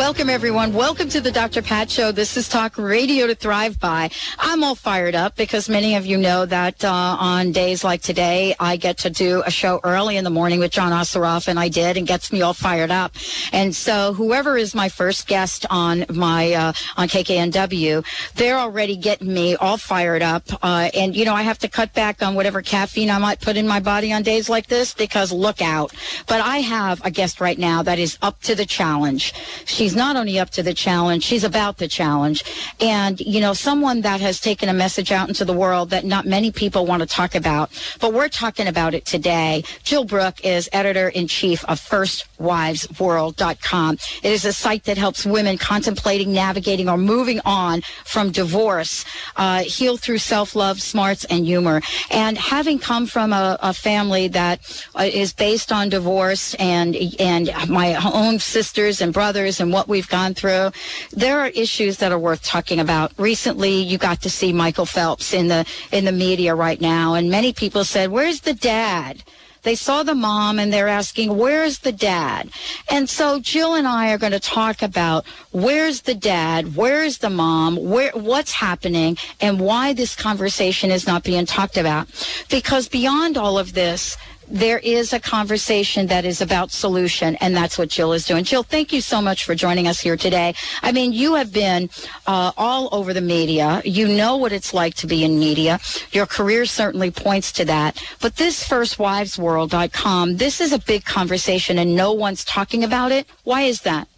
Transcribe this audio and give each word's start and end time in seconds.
Welcome, 0.00 0.30
everyone. 0.30 0.72
Welcome 0.72 1.10
to 1.10 1.20
the 1.20 1.30
Dr. 1.30 1.60
Pat 1.60 1.90
Show. 1.90 2.10
This 2.10 2.38
is 2.38 2.48
Talk 2.48 2.78
Radio 2.78 3.26
to 3.26 3.34
Thrive 3.34 3.78
By. 3.78 4.08
I'm 4.38 4.64
all 4.64 4.74
fired 4.74 5.14
up 5.14 5.36
because 5.36 5.68
many 5.68 5.94
of 5.94 6.06
you 6.06 6.16
know 6.16 6.46
that 6.46 6.82
uh, 6.82 6.90
on 7.20 7.52
days 7.52 7.84
like 7.84 8.00
today, 8.00 8.54
I 8.58 8.78
get 8.78 8.96
to 9.00 9.10
do 9.10 9.42
a 9.44 9.50
show 9.50 9.78
early 9.84 10.16
in 10.16 10.24
the 10.24 10.30
morning 10.30 10.58
with 10.58 10.72
John 10.72 10.90
Osoroff, 10.92 11.48
and 11.48 11.60
I 11.60 11.68
did, 11.68 11.98
and 11.98 12.06
gets 12.06 12.32
me 12.32 12.40
all 12.40 12.54
fired 12.54 12.90
up. 12.90 13.12
And 13.52 13.76
so, 13.76 14.14
whoever 14.14 14.56
is 14.56 14.74
my 14.74 14.88
first 14.88 15.26
guest 15.26 15.66
on 15.68 16.06
my 16.08 16.54
uh, 16.54 16.72
on 16.96 17.06
KKNW, 17.06 18.02
they're 18.36 18.58
already 18.58 18.96
getting 18.96 19.34
me 19.34 19.54
all 19.56 19.76
fired 19.76 20.22
up. 20.22 20.44
Uh, 20.62 20.88
and 20.94 21.14
you 21.14 21.26
know, 21.26 21.34
I 21.34 21.42
have 21.42 21.58
to 21.58 21.68
cut 21.68 21.92
back 21.92 22.22
on 22.22 22.34
whatever 22.34 22.62
caffeine 22.62 23.10
I 23.10 23.18
might 23.18 23.42
put 23.42 23.58
in 23.58 23.68
my 23.68 23.80
body 23.80 24.14
on 24.14 24.22
days 24.22 24.48
like 24.48 24.66
this 24.66 24.94
because 24.94 25.30
look 25.30 25.60
out. 25.60 25.94
But 26.26 26.40
I 26.40 26.60
have 26.60 27.04
a 27.04 27.10
guest 27.10 27.38
right 27.38 27.58
now 27.58 27.82
that 27.82 27.98
is 27.98 28.16
up 28.22 28.40
to 28.44 28.54
the 28.54 28.64
challenge. 28.64 29.34
She's 29.66 29.89
not 29.94 30.16
only 30.16 30.38
up 30.38 30.50
to 30.50 30.62
the 30.62 30.74
challenge, 30.74 31.24
she's 31.24 31.44
about 31.44 31.78
the 31.78 31.88
challenge. 31.88 32.44
And, 32.80 33.20
you 33.20 33.40
know, 33.40 33.52
someone 33.52 34.02
that 34.02 34.20
has 34.20 34.40
taken 34.40 34.68
a 34.68 34.72
message 34.72 35.12
out 35.12 35.28
into 35.28 35.44
the 35.44 35.52
world 35.52 35.90
that 35.90 36.04
not 36.04 36.26
many 36.26 36.52
people 36.52 36.86
want 36.86 37.00
to 37.00 37.06
talk 37.06 37.34
about, 37.34 37.70
but 38.00 38.12
we're 38.12 38.28
talking 38.28 38.66
about 38.66 38.94
it 38.94 39.04
today. 39.04 39.64
Jill 39.82 40.04
Brooke 40.04 40.44
is 40.44 40.68
editor 40.72 41.08
in 41.08 41.26
chief 41.26 41.64
of 41.66 41.80
FirstWivesWorld.com. 41.80 43.98
It 44.22 44.32
is 44.32 44.44
a 44.44 44.52
site 44.52 44.84
that 44.84 44.98
helps 44.98 45.26
women 45.26 45.58
contemplating, 45.58 46.32
navigating, 46.32 46.88
or 46.88 46.96
moving 46.96 47.40
on 47.44 47.82
from 48.04 48.30
divorce, 48.30 49.04
uh, 49.36 49.62
heal 49.62 49.96
through 49.96 50.18
self-love, 50.18 50.80
smarts, 50.80 51.24
and 51.26 51.44
humor. 51.44 51.82
And 52.10 52.38
having 52.38 52.78
come 52.78 53.06
from 53.06 53.32
a, 53.32 53.58
a 53.60 53.72
family 53.72 54.28
that 54.28 54.60
uh, 54.94 55.02
is 55.02 55.32
based 55.32 55.72
on 55.72 55.88
divorce 55.88 56.54
and, 56.54 56.96
and 57.18 57.50
my 57.68 57.94
own 58.12 58.38
sisters 58.38 59.00
and 59.00 59.12
brothers 59.12 59.60
and 59.60 59.69
what 59.72 59.88
we've 59.88 60.08
gone 60.08 60.34
through, 60.34 60.72
there 61.12 61.40
are 61.40 61.48
issues 61.48 61.98
that 61.98 62.12
are 62.12 62.18
worth 62.18 62.42
talking 62.42 62.80
about. 62.80 63.12
Recently, 63.16 63.82
you 63.82 63.98
got 63.98 64.22
to 64.22 64.30
see 64.30 64.52
Michael 64.52 64.86
Phelps 64.86 65.32
in 65.32 65.48
the 65.48 65.64
in 65.92 66.04
the 66.04 66.12
media 66.12 66.54
right 66.54 66.80
now, 66.80 67.14
and 67.14 67.30
many 67.30 67.52
people 67.52 67.84
said, 67.84 68.10
"Where's 68.10 68.40
the 68.40 68.54
dad?" 68.54 69.22
They 69.62 69.74
saw 69.74 70.02
the 70.02 70.14
mom 70.14 70.58
and 70.58 70.72
they're 70.72 70.88
asking, 70.88 71.36
where's 71.36 71.80
the 71.80 71.92
dad? 71.92 72.50
And 72.88 73.08
so 73.08 73.40
Jill 73.40 73.74
and 73.74 73.86
I 73.86 74.10
are 74.10 74.18
going 74.18 74.32
to 74.32 74.40
talk 74.40 74.80
about 74.80 75.26
where's 75.52 76.02
the 76.02 76.14
dad? 76.14 76.76
Where's 76.76 77.18
the 77.18 77.28
mom? 77.30 77.76
Where, 77.76 78.12
what's 78.12 78.52
happening 78.52 79.18
and 79.40 79.60
why 79.60 79.92
this 79.92 80.14
conversation 80.14 80.90
is 80.90 81.06
not 81.06 81.24
being 81.24 81.44
talked 81.44 81.76
about? 81.76 82.08
Because 82.48 82.88
beyond 82.88 83.36
all 83.36 83.58
of 83.58 83.74
this, 83.74 84.16
there 84.50 84.78
is 84.78 85.12
a 85.12 85.20
conversation 85.20 86.08
that 86.08 86.24
is 86.24 86.40
about 86.40 86.72
solution, 86.72 87.36
and 87.36 87.56
that's 87.56 87.78
what 87.78 87.88
Jill 87.88 88.12
is 88.12 88.26
doing. 88.26 88.44
Jill, 88.44 88.62
thank 88.62 88.92
you 88.92 89.00
so 89.00 89.22
much 89.22 89.44
for 89.44 89.54
joining 89.54 89.86
us 89.86 90.00
here 90.00 90.16
today. 90.16 90.54
I 90.82 90.92
mean, 90.92 91.12
you 91.12 91.34
have 91.34 91.52
been 91.52 91.88
uh, 92.26 92.52
all 92.56 92.88
over 92.92 93.14
the 93.14 93.20
media. 93.20 93.80
You 93.84 94.08
know 94.08 94.36
what 94.36 94.52
it's 94.52 94.74
like 94.74 94.94
to 94.96 95.06
be 95.06 95.24
in 95.24 95.38
media. 95.38 95.78
Your 96.10 96.26
career 96.26 96.66
certainly 96.66 97.10
points 97.10 97.52
to 97.52 97.64
that. 97.66 98.02
But 98.20 98.36
this 98.36 98.68
firstwivesworld.com, 98.68 100.36
this 100.36 100.60
is 100.60 100.72
a 100.72 100.78
big 100.78 101.04
conversation, 101.04 101.78
and 101.78 101.94
no 101.94 102.12
one's 102.12 102.44
talking 102.44 102.82
about 102.82 103.12
it. 103.12 103.26
Why 103.44 103.62
is 103.62 103.82
that? 103.82 104.08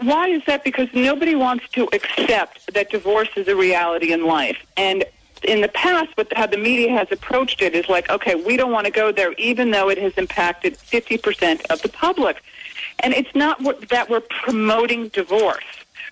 Why 0.00 0.28
is 0.28 0.42
that? 0.46 0.64
Because 0.64 0.88
nobody 0.94 1.34
wants 1.34 1.68
to 1.70 1.88
accept 1.92 2.72
that 2.74 2.90
divorce 2.90 3.28
is 3.36 3.46
a 3.48 3.54
reality 3.54 4.12
in 4.12 4.26
life. 4.26 4.58
And 4.76 5.04
in 5.44 5.60
the 5.60 5.68
past, 5.68 6.10
what 6.16 6.32
how 6.34 6.46
the 6.46 6.56
media 6.56 6.90
has 6.90 7.10
approached 7.10 7.62
it 7.62 7.74
is 7.74 7.88
like, 7.88 8.10
okay, 8.10 8.34
we 8.34 8.56
don't 8.56 8.72
want 8.72 8.86
to 8.86 8.92
go 8.92 9.12
there, 9.12 9.32
even 9.34 9.70
though 9.70 9.88
it 9.88 9.98
has 9.98 10.12
impacted 10.14 10.76
50% 10.78 11.66
of 11.70 11.82
the 11.82 11.88
public. 11.88 12.42
And 13.00 13.14
it's 13.14 13.34
not 13.34 13.62
that 13.88 14.08
we're 14.08 14.20
promoting 14.20 15.08
divorce. 15.08 15.64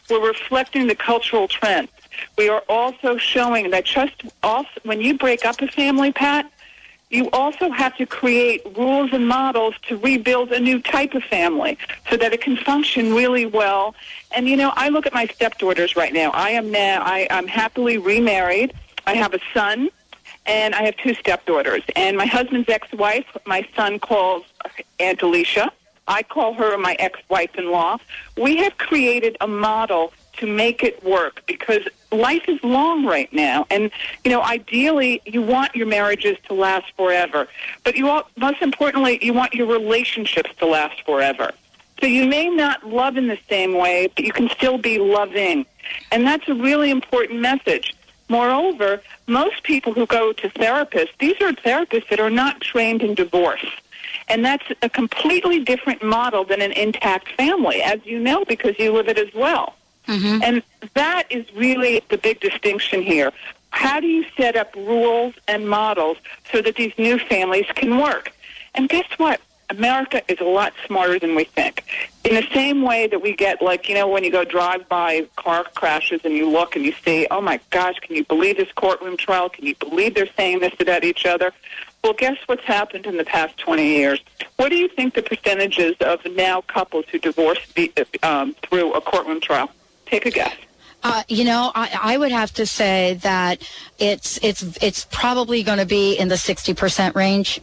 We're 0.08 0.26
reflecting 0.26 0.86
the 0.86 0.94
cultural 0.94 1.46
trends. 1.46 1.90
We 2.36 2.48
are 2.48 2.62
also 2.68 3.16
showing 3.16 3.70
that 3.70 3.84
just 3.84 4.22
also, 4.42 4.68
when 4.82 5.00
you 5.00 5.16
break 5.16 5.44
up 5.44 5.60
a 5.62 5.68
family, 5.68 6.12
Pat, 6.12 6.50
you 7.10 7.28
also 7.32 7.70
have 7.70 7.96
to 7.96 8.06
create 8.06 8.62
rules 8.76 9.12
and 9.12 9.26
models 9.26 9.74
to 9.88 9.96
rebuild 9.96 10.52
a 10.52 10.60
new 10.60 10.80
type 10.80 11.14
of 11.14 11.24
family 11.24 11.76
so 12.08 12.16
that 12.16 12.32
it 12.32 12.40
can 12.40 12.56
function 12.56 13.14
really 13.14 13.46
well. 13.46 13.94
And 14.30 14.48
you 14.48 14.56
know, 14.56 14.72
I 14.76 14.88
look 14.90 15.06
at 15.06 15.12
my 15.12 15.26
stepdaughters 15.26 15.96
right 15.96 16.12
now. 16.12 16.30
I 16.30 16.50
am 16.50 16.70
now 16.70 17.02
I, 17.04 17.26
I'm 17.30 17.48
happily 17.48 17.98
remarried. 17.98 18.72
I 19.06 19.14
have 19.14 19.34
a 19.34 19.40
son, 19.52 19.90
and 20.46 20.74
I 20.74 20.82
have 20.82 20.96
two 20.96 21.14
stepdaughters. 21.14 21.82
And 21.96 22.16
my 22.16 22.26
husband's 22.26 22.68
ex-wife, 22.68 23.26
my 23.46 23.66
son 23.76 23.98
calls 23.98 24.44
Aunt 24.98 25.22
Alicia. 25.22 25.70
I 26.08 26.22
call 26.22 26.54
her 26.54 26.76
my 26.76 26.96
ex-wife-in-law. 26.98 27.98
We 28.36 28.56
have 28.56 28.76
created 28.78 29.36
a 29.40 29.46
model 29.46 30.12
to 30.38 30.46
make 30.46 30.82
it 30.82 31.04
work 31.04 31.42
because 31.46 31.86
life 32.10 32.48
is 32.48 32.62
long 32.64 33.04
right 33.04 33.32
now 33.32 33.66
and 33.70 33.90
you 34.24 34.30
know 34.30 34.42
ideally 34.42 35.20
you 35.26 35.42
want 35.42 35.74
your 35.76 35.86
marriages 35.86 36.36
to 36.46 36.54
last 36.54 36.86
forever 36.96 37.46
but 37.84 37.94
you 37.94 38.08
all, 38.08 38.28
most 38.36 38.62
importantly 38.62 39.18
you 39.22 39.32
want 39.34 39.52
your 39.54 39.66
relationships 39.66 40.50
to 40.58 40.66
last 40.66 41.02
forever 41.04 41.52
so 42.00 42.06
you 42.06 42.26
may 42.26 42.48
not 42.48 42.84
love 42.86 43.16
in 43.16 43.28
the 43.28 43.38
same 43.48 43.74
way 43.74 44.08
but 44.16 44.24
you 44.24 44.32
can 44.32 44.48
still 44.48 44.78
be 44.78 44.98
loving 44.98 45.66
and 46.10 46.26
that's 46.26 46.48
a 46.48 46.54
really 46.54 46.90
important 46.90 47.40
message 47.40 47.94
Moreover, 48.30 49.02
most 49.26 49.64
people 49.64 49.92
who 49.92 50.06
go 50.06 50.32
to 50.32 50.48
therapists, 50.50 51.10
these 51.18 51.38
are 51.42 51.52
therapists 51.52 52.08
that 52.10 52.20
are 52.20 52.30
not 52.30 52.60
trained 52.60 53.02
in 53.02 53.14
divorce. 53.14 53.66
And 54.28 54.44
that's 54.44 54.64
a 54.82 54.88
completely 54.88 55.58
different 55.58 56.00
model 56.00 56.44
than 56.44 56.62
an 56.62 56.70
intact 56.72 57.32
family, 57.32 57.82
as 57.82 57.98
you 58.06 58.20
know, 58.20 58.44
because 58.44 58.78
you 58.78 58.92
live 58.92 59.08
it 59.08 59.18
as 59.18 59.34
well. 59.34 59.74
Mm-hmm. 60.06 60.42
And 60.44 60.62
that 60.94 61.24
is 61.28 61.44
really 61.54 62.02
the 62.08 62.18
big 62.18 62.38
distinction 62.38 63.02
here. 63.02 63.32
How 63.70 63.98
do 63.98 64.06
you 64.06 64.24
set 64.36 64.54
up 64.54 64.74
rules 64.76 65.34
and 65.48 65.68
models 65.68 66.16
so 66.52 66.62
that 66.62 66.76
these 66.76 66.92
new 66.98 67.18
families 67.18 67.66
can 67.74 67.98
work? 67.98 68.32
And 68.76 68.88
guess 68.88 69.06
what? 69.16 69.40
America 69.70 70.22
is 70.28 70.40
a 70.40 70.44
lot 70.44 70.72
smarter 70.86 71.18
than 71.18 71.34
we 71.34 71.44
think. 71.44 71.84
In 72.24 72.34
the 72.34 72.46
same 72.52 72.82
way 72.82 73.06
that 73.06 73.22
we 73.22 73.34
get, 73.34 73.62
like, 73.62 73.88
you 73.88 73.94
know, 73.94 74.08
when 74.08 74.24
you 74.24 74.30
go 74.30 74.44
drive 74.44 74.88
by 74.88 75.26
car 75.36 75.64
crashes 75.74 76.20
and 76.24 76.34
you 76.34 76.48
look 76.48 76.76
and 76.76 76.84
you 76.84 76.92
see, 77.04 77.26
oh 77.30 77.40
my 77.40 77.60
gosh, 77.70 77.98
can 78.00 78.16
you 78.16 78.24
believe 78.24 78.56
this 78.56 78.70
courtroom 78.72 79.16
trial? 79.16 79.48
Can 79.48 79.66
you 79.66 79.76
believe 79.76 80.14
they're 80.14 80.28
saying 80.36 80.60
this 80.60 80.74
about 80.80 81.04
each 81.04 81.24
other? 81.24 81.52
Well, 82.02 82.14
guess 82.14 82.36
what's 82.46 82.64
happened 82.64 83.06
in 83.06 83.16
the 83.16 83.24
past 83.24 83.56
20 83.58 83.86
years? 83.86 84.20
What 84.56 84.70
do 84.70 84.76
you 84.76 84.88
think 84.88 85.14
the 85.14 85.22
percentages 85.22 85.94
of 86.00 86.20
now 86.26 86.62
couples 86.62 87.04
who 87.10 87.18
divorce 87.18 87.60
um, 88.22 88.54
through 88.62 88.92
a 88.94 89.00
courtroom 89.00 89.40
trial? 89.40 89.70
Take 90.06 90.26
a 90.26 90.30
guess. 90.30 90.54
Uh, 91.02 91.22
you 91.28 91.44
know, 91.44 91.72
I, 91.74 91.98
I, 92.02 92.16
would 92.18 92.32
have 92.32 92.52
to 92.54 92.66
say 92.66 93.14
that 93.22 93.66
it's 93.98 94.38
it's 94.42 94.62
it's 94.82 95.06
probably 95.10 95.62
going 95.62 95.78
to 95.78 95.86
be 95.86 96.14
in 96.14 96.28
the 96.28 96.36
sixty 96.36 96.74
percent 96.74 97.16
range. 97.16 97.58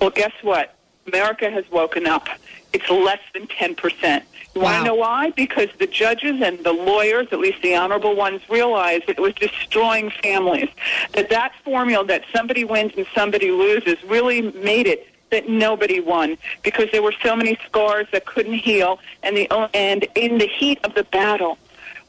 Well, 0.00 0.10
guess 0.10 0.32
what? 0.42 0.74
America 1.06 1.50
has 1.50 1.68
woken 1.70 2.06
up. 2.06 2.28
It's 2.72 2.88
less 2.88 3.20
than 3.34 3.46
10%. 3.46 4.22
You 4.54 4.60
wow. 4.60 4.64
want 4.64 4.76
to 4.78 4.84
know 4.84 4.94
why? 4.94 5.30
Because 5.30 5.68
the 5.78 5.86
judges 5.86 6.40
and 6.42 6.62
the 6.64 6.72
lawyers, 6.72 7.28
at 7.32 7.38
least 7.38 7.62
the 7.62 7.74
honorable 7.74 8.14
ones, 8.14 8.42
realized 8.48 9.04
it 9.08 9.18
was 9.18 9.34
destroying 9.34 10.10
families. 10.10 10.68
That 11.12 11.30
that 11.30 11.52
formula 11.64 12.04
that 12.06 12.24
somebody 12.34 12.64
wins 12.64 12.92
and 12.96 13.06
somebody 13.14 13.50
loses 13.50 14.02
really 14.04 14.42
made 14.52 14.86
it 14.86 15.08
that 15.30 15.48
nobody 15.48 15.98
won 15.98 16.36
because 16.62 16.90
there 16.92 17.02
were 17.02 17.14
so 17.22 17.34
many 17.34 17.58
scars 17.66 18.06
that 18.12 18.26
couldn't 18.26 18.52
heal 18.52 19.00
and 19.22 19.34
the 19.34 19.50
and 19.74 20.06
in 20.14 20.36
the 20.36 20.46
heat 20.46 20.78
of 20.84 20.94
the 20.94 21.04
battle 21.04 21.56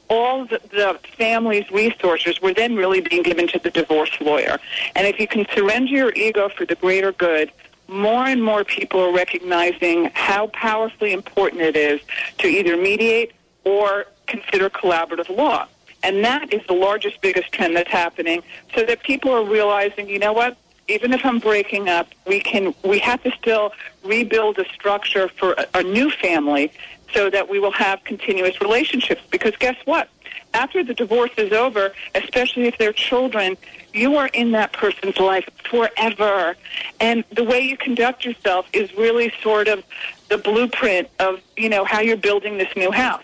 all 0.10 0.46
the, 0.46 0.60
the 0.72 1.00
family's 1.18 1.70
resources 1.72 2.42
were 2.42 2.54
then 2.54 2.76
really 2.76 3.02
being 3.02 3.24
given 3.24 3.48
to 3.48 3.58
the 3.60 3.72
divorce 3.72 4.12
lawyer. 4.22 4.60
And 4.96 5.08
if 5.08 5.20
you 5.20 5.28
can 5.28 5.48
surrender 5.56 5.92
your 5.92 6.14
ego 6.14 6.50
for 6.50 6.66
the 6.66 6.76
greater 6.76 7.14
good, 7.14 7.52
more 7.88 8.26
and 8.26 8.44
more 8.44 8.64
people 8.64 9.00
are 9.00 9.14
recognizing 9.14 10.10
how 10.14 10.48
powerfully 10.48 11.14
important 11.14 11.62
it 11.62 11.76
is 11.76 12.02
to 12.40 12.48
either 12.48 12.78
mediate 12.78 13.34
or 13.64 14.06
consider 14.28 14.70
collaborative 14.70 15.30
law. 15.36 15.68
And 16.02 16.24
that 16.26 16.54
is 16.54 16.62
the 16.68 16.74
largest, 16.74 17.22
biggest 17.22 17.52
trend 17.52 17.76
that's 17.76 17.90
happening 17.90 18.44
so 18.76 18.84
that 18.84 19.04
people 19.04 19.32
are 19.32 19.44
realizing, 19.44 20.10
you 20.10 20.20
know 20.20 20.34
what? 20.34 20.58
Even 20.90 21.14
if 21.14 21.26
I'm 21.26 21.40
breaking 21.40 21.88
up, 21.88 22.10
we 22.28 22.42
can, 22.42 22.74
we 22.84 23.00
have 23.00 23.24
to 23.24 23.32
still 23.32 23.72
rebuild 24.04 24.60
a 24.60 24.66
structure 24.74 25.30
for 25.30 25.54
a, 25.54 25.66
a 25.76 25.84
new 25.84 26.10
family 26.12 26.74
so 27.14 27.30
that 27.30 27.48
we 27.48 27.60
will 27.60 27.72
have 27.72 28.04
continuous 28.04 28.60
relationships. 28.60 29.22
Because 29.32 29.56
guess 29.58 29.78
what? 29.86 30.10
After 30.54 30.84
the 30.84 30.94
divorce 30.94 31.32
is 31.38 31.52
over, 31.52 31.94
especially 32.16 32.66
if 32.68 32.78
they're 32.78 32.94
children, 32.94 33.58
you 33.94 34.18
are 34.18 34.28
in 34.28 34.52
that 34.52 34.74
person's 34.74 35.18
life 35.18 35.48
forever. 35.70 36.56
And 37.00 37.24
the 37.32 37.44
way 37.44 37.62
you 37.62 37.78
conduct 37.78 38.26
yourself 38.26 38.68
is 38.74 38.94
really 38.96 39.32
sort 39.42 39.68
of 39.68 39.84
the 40.30 40.38
blueprint 40.38 41.10
of, 41.20 41.42
you 41.58 41.70
know, 41.70 41.86
how 41.86 42.00
you're 42.02 42.18
building 42.18 42.58
this 42.58 42.76
new 42.76 42.92
house. 42.92 43.24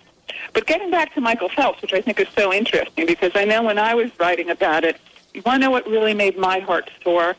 But 0.53 0.65
getting 0.67 0.89
back 0.91 1.13
to 1.15 1.21
Michael 1.21 1.49
Phelps, 1.49 1.81
which 1.81 1.93
I 1.93 2.01
think 2.01 2.19
is 2.19 2.27
so 2.35 2.53
interesting 2.53 3.05
because 3.05 3.31
I 3.35 3.45
know 3.45 3.63
when 3.63 3.77
I 3.77 3.93
was 3.95 4.11
writing 4.19 4.49
about 4.49 4.83
it, 4.83 4.99
you 5.33 5.41
want 5.45 5.61
to 5.61 5.65
know 5.67 5.71
what 5.71 5.87
really 5.87 6.13
made 6.13 6.37
my 6.37 6.59
heart 6.59 6.89
soar? 7.03 7.35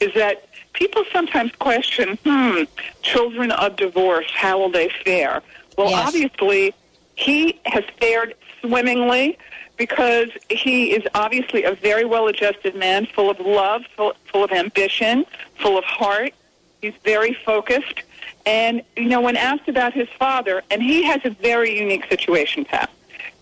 Is 0.00 0.12
that 0.14 0.46
people 0.74 1.04
sometimes 1.12 1.52
question, 1.52 2.18
hmm, 2.24 2.62
children 3.02 3.50
of 3.52 3.76
divorce, 3.76 4.26
how 4.34 4.58
will 4.58 4.70
they 4.70 4.90
fare? 5.04 5.42
Well, 5.78 5.90
Yes. 5.90 6.08
obviously, 6.08 6.74
he 7.16 7.58
has 7.64 7.84
fared 7.98 8.34
swimmingly 8.60 9.38
because 9.76 10.28
he 10.50 10.92
is 10.92 11.02
obviously 11.14 11.64
a 11.64 11.72
very 11.72 12.04
well 12.04 12.28
adjusted 12.28 12.74
man, 12.74 13.06
full 13.06 13.30
of 13.30 13.40
love, 13.40 13.82
full, 13.96 14.14
full 14.30 14.44
of 14.44 14.52
ambition, 14.52 15.24
full 15.58 15.78
of 15.78 15.84
heart. 15.84 16.32
He's 16.82 16.94
very 17.04 17.32
focused. 17.32 18.02
And, 18.46 18.82
you 18.96 19.08
know, 19.08 19.20
when 19.20 19.36
asked 19.36 19.68
about 19.68 19.92
his 19.92 20.08
father, 20.18 20.62
and 20.70 20.82
he 20.82 21.02
has 21.04 21.20
a 21.24 21.30
very 21.30 21.78
unique 21.78 22.06
situation, 22.08 22.64
Pat, 22.64 22.90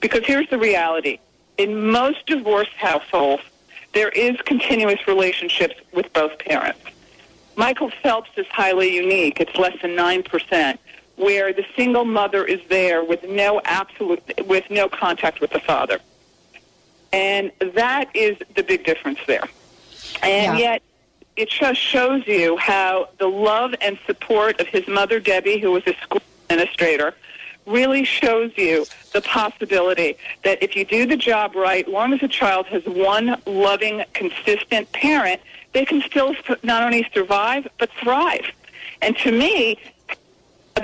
because 0.00 0.24
here's 0.24 0.48
the 0.50 0.58
reality. 0.58 1.18
In 1.56 1.90
most 1.90 2.26
divorced 2.26 2.72
households, 2.72 3.42
there 3.94 4.10
is 4.10 4.36
continuous 4.42 5.06
relationships 5.08 5.74
with 5.92 6.12
both 6.12 6.38
parents. 6.38 6.80
Michael 7.56 7.90
Phelps 8.02 8.30
is 8.36 8.46
highly 8.46 8.94
unique. 8.94 9.40
It's 9.40 9.56
less 9.56 9.76
than 9.82 9.96
9%, 9.96 10.78
where 11.18 11.52
the 11.52 11.64
single 11.76 12.04
mother 12.04 12.44
is 12.44 12.60
there 12.68 13.04
with 13.04 13.22
no 13.24 13.60
absolute, 13.64 14.22
with 14.46 14.64
no 14.70 14.88
contact 14.88 15.40
with 15.40 15.50
the 15.50 15.60
father. 15.60 15.98
And 17.12 17.50
that 17.74 18.08
is 18.14 18.36
the 18.54 18.62
big 18.62 18.84
difference 18.84 19.18
there. 19.26 19.48
And 20.22 20.54
Yeah. 20.54 20.58
yet, 20.58 20.82
it 21.36 21.50
just 21.50 21.80
shows 21.80 22.26
you 22.26 22.56
how 22.56 23.08
the 23.18 23.28
love 23.28 23.74
and 23.80 23.98
support 24.06 24.60
of 24.60 24.66
his 24.68 24.86
mother, 24.88 25.20
Debbie, 25.20 25.58
who 25.58 25.72
was 25.72 25.82
a 25.86 25.94
school 26.02 26.20
administrator, 26.50 27.14
really 27.66 28.04
shows 28.04 28.50
you 28.56 28.86
the 29.12 29.20
possibility 29.20 30.16
that 30.42 30.62
if 30.62 30.74
you 30.74 30.84
do 30.84 31.06
the 31.06 31.16
job 31.16 31.54
right, 31.54 31.86
long 31.88 32.12
as 32.12 32.22
a 32.22 32.28
child 32.28 32.66
has 32.66 32.84
one 32.86 33.40
loving, 33.46 34.02
consistent 34.14 34.90
parent, 34.92 35.40
they 35.74 35.84
can 35.84 36.00
still 36.02 36.34
not 36.62 36.82
only 36.82 37.06
survive, 37.12 37.68
but 37.78 37.90
thrive. 37.92 38.50
And 39.02 39.16
to 39.18 39.30
me, 39.30 39.78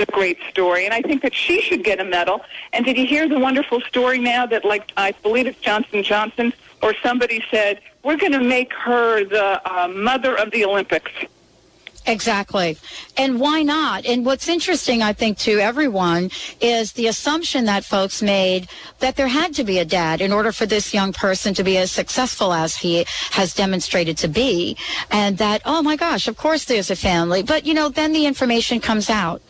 a 0.00 0.06
great 0.06 0.38
story, 0.50 0.84
and 0.84 0.94
I 0.94 1.02
think 1.02 1.22
that 1.22 1.34
she 1.34 1.60
should 1.60 1.84
get 1.84 2.00
a 2.00 2.04
medal. 2.04 2.40
And 2.72 2.84
did 2.84 2.96
you 2.96 3.06
hear 3.06 3.28
the 3.28 3.38
wonderful 3.38 3.80
story 3.82 4.18
now 4.18 4.46
that, 4.46 4.64
like, 4.64 4.92
I 4.96 5.12
believe 5.22 5.46
it's 5.46 5.60
Johnson 5.60 6.02
Johnson 6.02 6.52
or 6.82 6.94
somebody 7.02 7.42
said 7.50 7.80
we're 8.02 8.16
going 8.16 8.32
to 8.32 8.40
make 8.40 8.72
her 8.74 9.24
the 9.24 9.60
uh, 9.64 9.88
mother 9.88 10.36
of 10.36 10.50
the 10.50 10.64
Olympics. 10.64 11.10
Exactly. 12.06 12.76
And 13.16 13.40
why 13.40 13.62
not? 13.62 14.04
And 14.04 14.26
what's 14.26 14.46
interesting, 14.48 15.02
I 15.02 15.14
think, 15.14 15.38
to 15.38 15.58
everyone 15.58 16.30
is 16.60 16.92
the 16.92 17.06
assumption 17.06 17.64
that 17.64 17.84
folks 17.84 18.20
made 18.20 18.68
that 18.98 19.16
there 19.16 19.28
had 19.28 19.54
to 19.54 19.64
be 19.64 19.78
a 19.78 19.84
dad 19.86 20.20
in 20.20 20.30
order 20.30 20.52
for 20.52 20.66
this 20.66 20.92
young 20.92 21.14
person 21.14 21.54
to 21.54 21.64
be 21.64 21.78
as 21.78 21.90
successful 21.90 22.52
as 22.52 22.76
he 22.76 23.06
has 23.30 23.54
demonstrated 23.54 24.18
to 24.18 24.28
be. 24.28 24.76
And 25.10 25.38
that, 25.38 25.62
oh 25.64 25.82
my 25.82 25.96
gosh, 25.96 26.28
of 26.28 26.36
course 26.36 26.64
there's 26.66 26.90
a 26.90 26.96
family. 26.96 27.42
But, 27.42 27.64
you 27.64 27.72
know, 27.72 27.88
then 27.88 28.12
the 28.12 28.26
information 28.26 28.80
comes 28.80 29.08
out. 29.08 29.40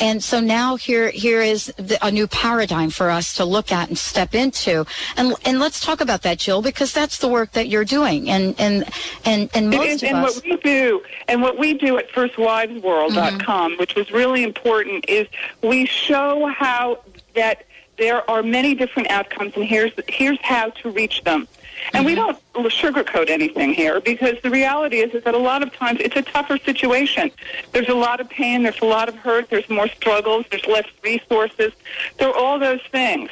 And 0.00 0.24
so 0.24 0.40
now 0.40 0.76
here, 0.76 1.10
here 1.10 1.42
is 1.42 1.66
the, 1.76 1.98
a 2.04 2.10
new 2.10 2.26
paradigm 2.26 2.90
for 2.90 3.10
us 3.10 3.34
to 3.34 3.44
look 3.44 3.70
at 3.70 3.88
and 3.88 3.96
step 3.98 4.34
into. 4.34 4.84
And, 5.16 5.34
and 5.44 5.60
let's 5.60 5.78
talk 5.78 6.00
about 6.00 6.22
that, 6.22 6.38
Jill, 6.38 6.62
because 6.62 6.92
that's 6.92 7.18
the 7.18 7.28
work 7.28 7.52
that 7.52 7.68
you're 7.68 7.84
doing. 7.84 8.30
And, 8.30 8.58
and, 8.58 8.88
and, 9.24 9.50
and 9.54 9.72
It 9.72 9.76
most 9.76 9.88
is, 9.88 10.02
of 10.02 10.08
and 10.08 10.18
us. 10.18 10.36
what 10.36 10.44
we 10.44 10.56
do, 10.56 11.02
and 11.28 11.42
what 11.42 11.58
we 11.58 11.74
do 11.74 11.99
at 12.00 12.10
FirstWivesWorld.com, 12.12 13.76
which 13.78 13.94
was 13.94 14.10
really 14.10 14.42
important, 14.42 15.04
is 15.08 15.28
we 15.62 15.86
show 15.86 16.46
how 16.46 17.00
that 17.34 17.66
there 17.98 18.28
are 18.30 18.42
many 18.42 18.74
different 18.74 19.10
outcomes, 19.10 19.52
and 19.54 19.64
here's 19.64 19.92
here's 20.08 20.40
how 20.42 20.70
to 20.70 20.90
reach 20.90 21.22
them. 21.22 21.46
And 21.92 22.04
we 22.04 22.14
mm-hmm. 22.14 22.62
don't 22.62 22.72
sugarcoat 22.72 23.30
anything 23.30 23.72
here 23.72 24.00
because 24.00 24.36
the 24.42 24.50
reality 24.50 24.98
is, 24.98 25.14
is 25.14 25.24
that 25.24 25.34
a 25.34 25.38
lot 25.38 25.62
of 25.62 25.72
times 25.72 26.00
it's 26.00 26.16
a 26.16 26.22
tougher 26.22 26.58
situation. 26.58 27.30
There's 27.72 27.88
a 27.88 27.94
lot 27.94 28.20
of 28.20 28.28
pain, 28.28 28.62
there's 28.62 28.80
a 28.80 28.86
lot 28.86 29.08
of 29.08 29.16
hurt, 29.16 29.50
there's 29.50 29.68
more 29.68 29.88
struggles, 29.88 30.46
there's 30.50 30.66
less 30.66 30.86
resources. 31.02 31.72
There 32.18 32.28
are 32.28 32.34
all 32.34 32.58
those 32.58 32.82
things. 32.90 33.30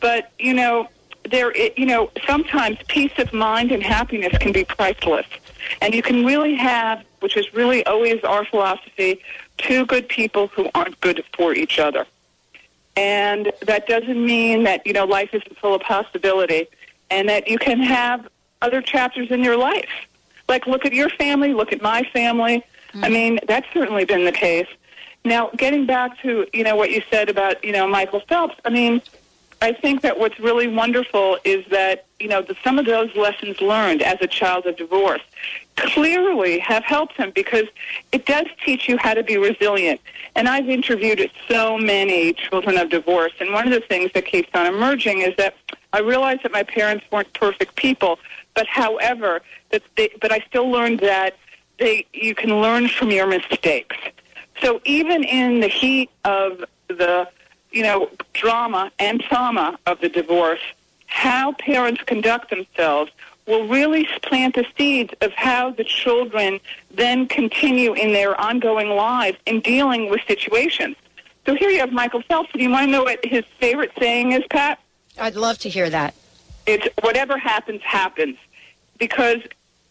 But, 0.00 0.32
you 0.38 0.54
know, 0.54 0.88
there, 1.30 1.50
it, 1.52 1.76
you 1.78 1.86
know, 1.86 2.10
sometimes 2.26 2.78
peace 2.88 3.12
of 3.18 3.32
mind 3.32 3.72
and 3.72 3.82
happiness 3.82 4.36
can 4.38 4.52
be 4.52 4.64
priceless. 4.64 5.26
And 5.80 5.94
you 5.94 6.02
can 6.02 6.24
really 6.24 6.54
have, 6.54 7.04
which 7.20 7.36
is 7.36 7.52
really 7.54 7.84
always 7.86 8.22
our 8.24 8.44
philosophy, 8.44 9.20
two 9.58 9.86
good 9.86 10.08
people 10.08 10.48
who 10.48 10.68
aren't 10.74 11.00
good 11.00 11.24
for 11.34 11.54
each 11.54 11.78
other. 11.78 12.06
And 12.96 13.50
that 13.62 13.86
doesn't 13.86 14.24
mean 14.24 14.64
that, 14.64 14.86
you 14.86 14.92
know, 14.92 15.04
life 15.04 15.30
isn't 15.32 15.58
full 15.58 15.74
of 15.74 15.82
possibility 15.82 16.68
and 17.10 17.28
that 17.28 17.48
you 17.48 17.58
can 17.58 17.80
have 17.80 18.28
other 18.62 18.80
chapters 18.80 19.30
in 19.30 19.42
your 19.42 19.56
life. 19.56 19.88
Like, 20.48 20.66
look 20.66 20.84
at 20.84 20.92
your 20.92 21.08
family, 21.10 21.54
look 21.54 21.72
at 21.72 21.82
my 21.82 22.02
family. 22.12 22.64
I 22.94 23.08
mm. 23.08 23.12
mean, 23.12 23.40
that's 23.48 23.66
certainly 23.72 24.04
been 24.04 24.24
the 24.24 24.32
case. 24.32 24.68
Now, 25.24 25.50
getting 25.56 25.86
back 25.86 26.20
to, 26.20 26.46
you 26.52 26.64
know, 26.64 26.76
what 26.76 26.90
you 26.90 27.02
said 27.10 27.30
about, 27.30 27.64
you 27.64 27.72
know, 27.72 27.88
Michael 27.88 28.20
Phelps, 28.20 28.56
I 28.64 28.70
mean, 28.70 29.00
I 29.62 29.72
think 29.72 30.02
that 30.02 30.18
what's 30.18 30.38
really 30.38 30.68
wonderful 30.68 31.38
is 31.44 31.64
that, 31.70 32.06
you 32.20 32.28
know, 32.28 32.42
the, 32.42 32.56
some 32.62 32.78
of 32.78 32.86
those 32.86 33.14
lessons 33.16 33.60
learned 33.60 34.02
as 34.02 34.18
a 34.20 34.26
child 34.26 34.66
of 34.66 34.76
divorce 34.76 35.22
clearly 35.76 36.58
have 36.58 36.84
helped 36.84 37.16
him 37.16 37.32
because 37.34 37.64
it 38.12 38.26
does 38.26 38.46
teach 38.64 38.88
you 38.88 38.96
how 38.98 39.14
to 39.14 39.22
be 39.22 39.36
resilient. 39.36 40.00
And 40.36 40.48
I've 40.48 40.68
interviewed 40.68 41.30
so 41.48 41.78
many 41.78 42.32
children 42.34 42.76
of 42.78 42.90
divorce, 42.90 43.32
and 43.40 43.52
one 43.52 43.66
of 43.66 43.72
the 43.72 43.86
things 43.86 44.10
that 44.14 44.26
keeps 44.26 44.48
on 44.54 44.66
emerging 44.66 45.20
is 45.20 45.34
that 45.36 45.54
I 45.92 46.00
realized 46.00 46.42
that 46.42 46.52
my 46.52 46.62
parents 46.62 47.04
weren't 47.10 47.32
perfect 47.34 47.76
people, 47.76 48.18
but 48.54 48.66
however, 48.66 49.42
that 49.70 49.82
they, 49.96 50.10
but 50.20 50.32
I 50.32 50.40
still 50.48 50.70
learned 50.70 51.00
that 51.00 51.36
they 51.78 52.06
you 52.12 52.34
can 52.34 52.60
learn 52.60 52.88
from 52.88 53.10
your 53.10 53.26
mistakes. 53.26 53.96
So 54.60 54.80
even 54.84 55.24
in 55.24 55.60
the 55.60 55.68
heat 55.68 56.10
of 56.24 56.64
the 56.88 57.28
you 57.74 57.82
know 57.82 58.08
drama 58.32 58.90
and 58.98 59.20
trauma 59.20 59.78
of 59.86 60.00
the 60.00 60.08
divorce, 60.08 60.60
how 61.06 61.52
parents 61.52 62.00
conduct 62.02 62.48
themselves 62.50 63.10
will 63.46 63.66
really 63.68 64.08
plant 64.22 64.54
the 64.54 64.64
seeds 64.78 65.12
of 65.20 65.32
how 65.32 65.70
the 65.70 65.84
children 65.84 66.58
then 66.90 67.26
continue 67.26 67.92
in 67.92 68.14
their 68.14 68.40
ongoing 68.40 68.88
lives 68.90 69.36
in 69.44 69.60
dealing 69.60 70.08
with 70.08 70.20
situations. 70.26 70.96
So 71.44 71.54
here 71.54 71.68
you 71.68 71.80
have 71.80 71.92
Michael 71.92 72.22
Phelps. 72.22 72.50
Do 72.54 72.62
you 72.62 72.70
want 72.70 72.86
to 72.86 72.90
know 72.90 73.02
what 73.02 73.22
his 73.22 73.44
favorite 73.60 73.92
saying 73.98 74.32
is, 74.32 74.42
Pat? 74.48 74.78
I'd 75.18 75.36
love 75.36 75.58
to 75.58 75.68
hear 75.68 75.90
that. 75.90 76.14
it's 76.66 76.88
whatever 77.02 77.36
happens, 77.36 77.82
happens. 77.82 78.38
Because 78.98 79.40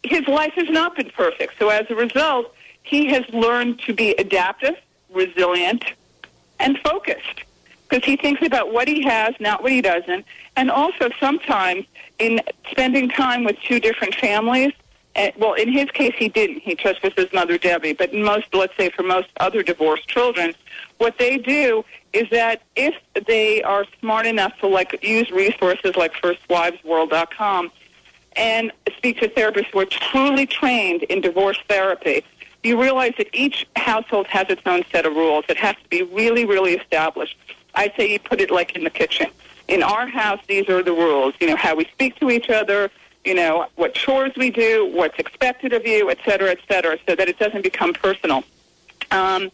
his 0.01 0.27
life 0.27 0.53
has 0.55 0.69
not 0.69 0.95
been 0.95 1.11
perfect. 1.11 1.59
So 1.59 1.69
as 1.69 1.85
a 1.91 1.95
result, 1.95 2.55
he 2.81 3.05
has 3.07 3.23
learned 3.29 3.79
to 3.81 3.93
be 3.93 4.11
adaptive, 4.15 4.75
resilient, 5.11 5.83
and 6.59 6.79
focused. 6.79 7.43
Because 7.93 8.07
he 8.07 8.15
thinks 8.15 8.41
about 8.41 8.73
what 8.73 8.87
he 8.87 9.03
has, 9.03 9.35
not 9.39 9.61
what 9.61 9.71
he 9.71 9.79
doesn't. 9.79 10.25
And 10.55 10.71
also 10.71 11.11
sometimes 11.19 11.85
in 12.17 12.41
spending 12.71 13.07
time 13.07 13.43
with 13.43 13.55
two 13.59 13.79
different 13.79 14.15
families, 14.15 14.73
uh, 15.15 15.27
well, 15.37 15.53
in 15.53 15.71
his 15.71 15.91
case, 15.91 16.15
he 16.17 16.27
didn't. 16.27 16.61
He 16.63 16.75
was 16.83 17.13
his 17.15 17.31
mother, 17.31 17.59
Debbie. 17.59 17.93
But 17.93 18.11
most, 18.11 18.47
let's 18.51 18.75
say 18.77 18.89
for 18.89 19.03
most 19.03 19.27
other 19.39 19.61
divorced 19.61 20.07
children, 20.07 20.55
what 20.97 21.19
they 21.19 21.37
do 21.37 21.85
is 22.13 22.27
that 22.31 22.63
if 22.75 22.95
they 23.27 23.61
are 23.61 23.85
smart 23.99 24.25
enough 24.25 24.57
to 24.61 24.67
like 24.67 24.97
use 25.03 25.29
resources 25.29 25.95
like 25.95 26.13
FirstWivesWorld.com 26.13 27.71
and 28.35 28.71
speak 28.97 29.19
to 29.19 29.29
therapists 29.29 29.67
who 29.67 29.81
are 29.81 29.85
truly 29.85 30.47
trained 30.47 31.03
in 31.03 31.21
divorce 31.21 31.59
therapy, 31.69 32.25
you 32.63 32.81
realize 32.81 33.13
that 33.19 33.27
each 33.33 33.67
household 33.75 34.25
has 34.25 34.47
its 34.49 34.63
own 34.65 34.83
set 34.91 35.05
of 35.05 35.13
rules. 35.13 35.45
It 35.47 35.57
has 35.57 35.75
to 35.75 35.89
be 35.89 36.01
really, 36.01 36.43
really 36.43 36.73
established. 36.73 37.37
I 37.75 37.91
say 37.97 38.11
you 38.11 38.19
put 38.19 38.41
it 38.41 38.51
like 38.51 38.75
in 38.75 38.83
the 38.83 38.89
kitchen. 38.89 39.27
In 39.67 39.81
our 39.81 40.07
house, 40.07 40.39
these 40.47 40.69
are 40.69 40.83
the 40.83 40.91
rules. 40.91 41.33
You 41.39 41.47
know, 41.47 41.55
how 41.55 41.75
we 41.75 41.85
speak 41.85 42.19
to 42.19 42.29
each 42.29 42.49
other, 42.49 42.91
you 43.23 43.33
know, 43.33 43.67
what 43.75 43.93
chores 43.93 44.33
we 44.35 44.49
do, 44.49 44.91
what's 44.93 45.17
expected 45.17 45.73
of 45.73 45.87
you, 45.87 46.09
et 46.09 46.19
cetera, 46.25 46.51
et 46.51 46.59
cetera, 46.67 46.97
so 47.07 47.15
that 47.15 47.29
it 47.29 47.39
doesn't 47.39 47.63
become 47.63 47.93
personal. 47.93 48.43
Um, 49.11 49.51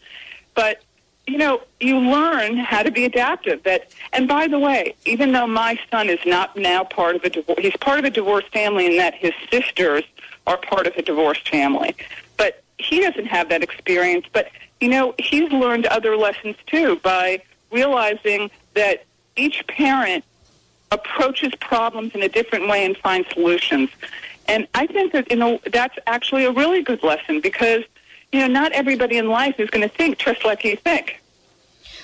but 0.54 0.82
you 1.26 1.38
know, 1.38 1.60
you 1.78 1.96
learn 1.98 2.56
how 2.56 2.82
to 2.82 2.90
be 2.90 3.04
adaptive. 3.04 3.62
That, 3.62 3.92
and 4.12 4.26
by 4.26 4.48
the 4.48 4.58
way, 4.58 4.94
even 5.04 5.30
though 5.30 5.46
my 5.46 5.78
son 5.90 6.08
is 6.08 6.18
not 6.26 6.56
now 6.56 6.82
part 6.82 7.14
of 7.14 7.22
a 7.22 7.30
divorce, 7.30 7.58
he's 7.60 7.76
part 7.76 8.00
of 8.00 8.04
a 8.04 8.10
divorced 8.10 8.48
family 8.48 8.86
in 8.86 8.96
that 8.96 9.14
his 9.14 9.32
sisters 9.50 10.02
are 10.48 10.56
part 10.56 10.88
of 10.88 10.96
a 10.96 11.02
divorced 11.02 11.48
family. 11.48 11.94
But 12.36 12.64
he 12.78 13.00
doesn't 13.00 13.26
have 13.26 13.48
that 13.50 13.62
experience. 13.62 14.26
But 14.32 14.50
you 14.80 14.88
know, 14.88 15.14
he's 15.18 15.52
learned 15.52 15.86
other 15.86 16.16
lessons 16.16 16.56
too 16.66 16.96
by 16.96 17.42
realizing 17.70 18.50
that 18.74 19.04
each 19.36 19.66
parent 19.66 20.24
approaches 20.90 21.52
problems 21.60 22.14
in 22.14 22.22
a 22.22 22.28
different 22.28 22.68
way 22.68 22.84
and 22.84 22.96
finds 22.96 23.28
solutions. 23.30 23.90
And 24.48 24.66
I 24.74 24.86
think 24.86 25.12
that 25.12 25.30
you 25.30 25.36
know 25.36 25.60
that's 25.72 25.96
actually 26.06 26.44
a 26.44 26.50
really 26.52 26.82
good 26.82 27.02
lesson 27.02 27.40
because 27.40 27.84
you 28.32 28.40
know 28.40 28.48
not 28.48 28.72
everybody 28.72 29.16
in 29.16 29.28
life 29.28 29.60
is 29.60 29.70
going 29.70 29.88
to 29.88 29.94
think 29.94 30.18
just 30.18 30.44
like 30.44 30.64
you 30.64 30.76
think. 30.76 31.19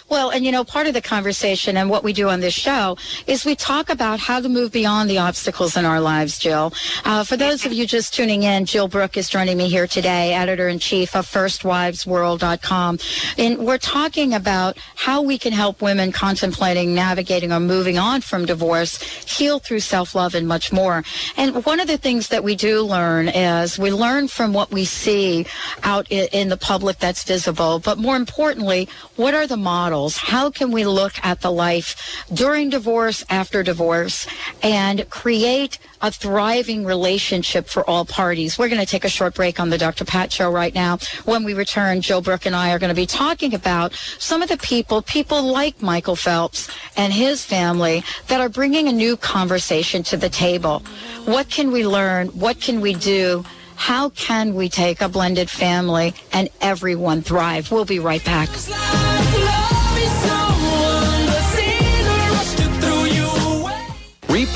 Well, 0.09 0.31
and 0.31 0.47
you 0.47 0.53
know, 0.53 0.63
part 0.63 0.87
of 0.87 0.95
the 0.95 1.03
conversation 1.03 1.77
and 1.77 1.91
what 1.91 2.05
we 2.05 2.13
do 2.13 2.29
on 2.29 2.39
this 2.39 2.55
show 2.55 2.97
is 3.27 3.45
we 3.45 3.57
talk 3.57 3.91
about 3.91 4.21
how 4.21 4.39
to 4.39 4.49
move 4.49 4.71
beyond 4.71 5.11
the 5.11 5.19
obstacles 5.19 5.77
in 5.77 5.85
our 5.85 6.01
lives, 6.01 6.39
Jill. 6.39 6.73
Uh, 7.05 7.25
for 7.25 7.37
those 7.37 7.67
of 7.67 7.73
you 7.73 7.89
just 7.89 8.15
tuning 8.15 8.45
in, 8.45 8.67
Jill 8.67 8.87
Brooke 8.87 9.17
is 9.17 9.29
joining 9.29 9.57
me 9.57 9.69
here 9.69 9.89
today, 9.89 10.33
editor 10.33 10.69
in 10.69 10.79
chief 10.79 11.17
of 11.17 11.27
FirstWivesWorld.com. 11.27 12.99
And 13.37 13.59
we're 13.59 13.79
talking 13.79 14.33
about 14.33 14.79
how 14.95 15.23
we 15.23 15.39
can 15.39 15.53
help 15.53 15.83
women 15.83 16.13
contemplating, 16.13 16.95
navigating, 16.95 17.53
or 17.53 17.59
moving 17.59 17.99
on 17.99 18.21
from 18.21 18.47
divorce, 18.47 19.03
heal 19.03 19.59
through 19.59 19.81
self 19.81 20.15
love, 20.15 20.37
and 20.37 20.47
much 20.47 20.73
more. 20.73 21.03
And 21.37 21.65
one 21.65 21.81
of 21.81 21.89
the 21.89 21.99
things 21.99 22.29
that 22.29 22.45
we 22.45 22.55
do 22.55 22.83
learn 22.83 23.27
is 23.29 23.77
we 23.77 23.91
learn 23.91 24.29
from 24.29 24.53
what 24.53 24.71
we 24.71 24.85
see 24.85 25.47
out 25.83 26.07
in 26.13 26.49
the 26.49 26.57
public 26.57 27.01
that's 27.01 27.25
visible, 27.25 27.81
but 27.81 27.99
more 27.99 28.15
importantly, 28.15 28.89
what 29.17 29.35
are 29.35 29.49
the 29.49 29.57
models? 29.57 29.96
Models. 29.97 30.19
How 30.19 30.51
can 30.51 30.73
we 30.73 30.85
look 30.85 31.15
at 31.23 31.41
the 31.41 31.51
life 31.51 32.27
during 32.31 32.69
divorce, 32.69 33.25
after 33.31 33.63
divorce, 33.63 34.27
and 34.63 35.09
create 35.09 35.79
a 36.03 36.11
thriving 36.13 36.85
relationship 36.85 37.67
for 37.67 37.83
all 37.89 38.05
parties? 38.05 38.59
We're 38.59 38.69
going 38.69 38.83
to 38.83 38.87
take 38.87 39.07
a 39.07 39.09
short 39.09 39.35
break 39.35 39.59
on 39.59 39.71
the 39.71 39.79
Dr. 39.79 40.05
Pat 40.05 40.31
Show 40.31 40.51
right 40.51 40.75
now. 40.75 40.99
When 41.25 41.45
we 41.45 41.55
return, 41.55 42.03
Jill 42.03 42.21
Brooke 42.21 42.45
and 42.45 42.55
I 42.55 42.73
are 42.73 42.79
going 42.79 42.91
to 42.91 42.95
be 42.95 43.07
talking 43.07 43.55
about 43.55 43.95
some 44.19 44.43
of 44.43 44.51
the 44.51 44.59
people, 44.59 45.01
people 45.01 45.43
like 45.43 45.81
Michael 45.81 46.17
Phelps 46.17 46.69
and 46.99 47.11
his 47.11 47.43
family, 47.43 48.05
that 48.27 48.43
are 48.43 48.51
bringing 48.51 48.89
a 48.89 48.93
new 48.93 49.17
conversation 49.17 50.03
to 50.03 50.19
the 50.19 50.29
table. 50.29 50.81
What 51.25 51.49
can 51.49 51.73
we 51.73 51.87
learn? 51.87 52.29
What 52.29 52.61
can 52.61 52.83
we 52.83 52.93
do? 52.93 53.47
How 53.77 54.11
can 54.11 54.55
we 54.55 54.69
take 54.69 55.01
a 55.01 55.09
blended 55.09 55.49
family 55.49 56.13
and 56.35 56.51
everyone 56.61 57.23
thrive? 57.23 57.73
We'll 57.73 57.87
be 57.87 57.99
right 57.99 58.25
back. 58.25 58.51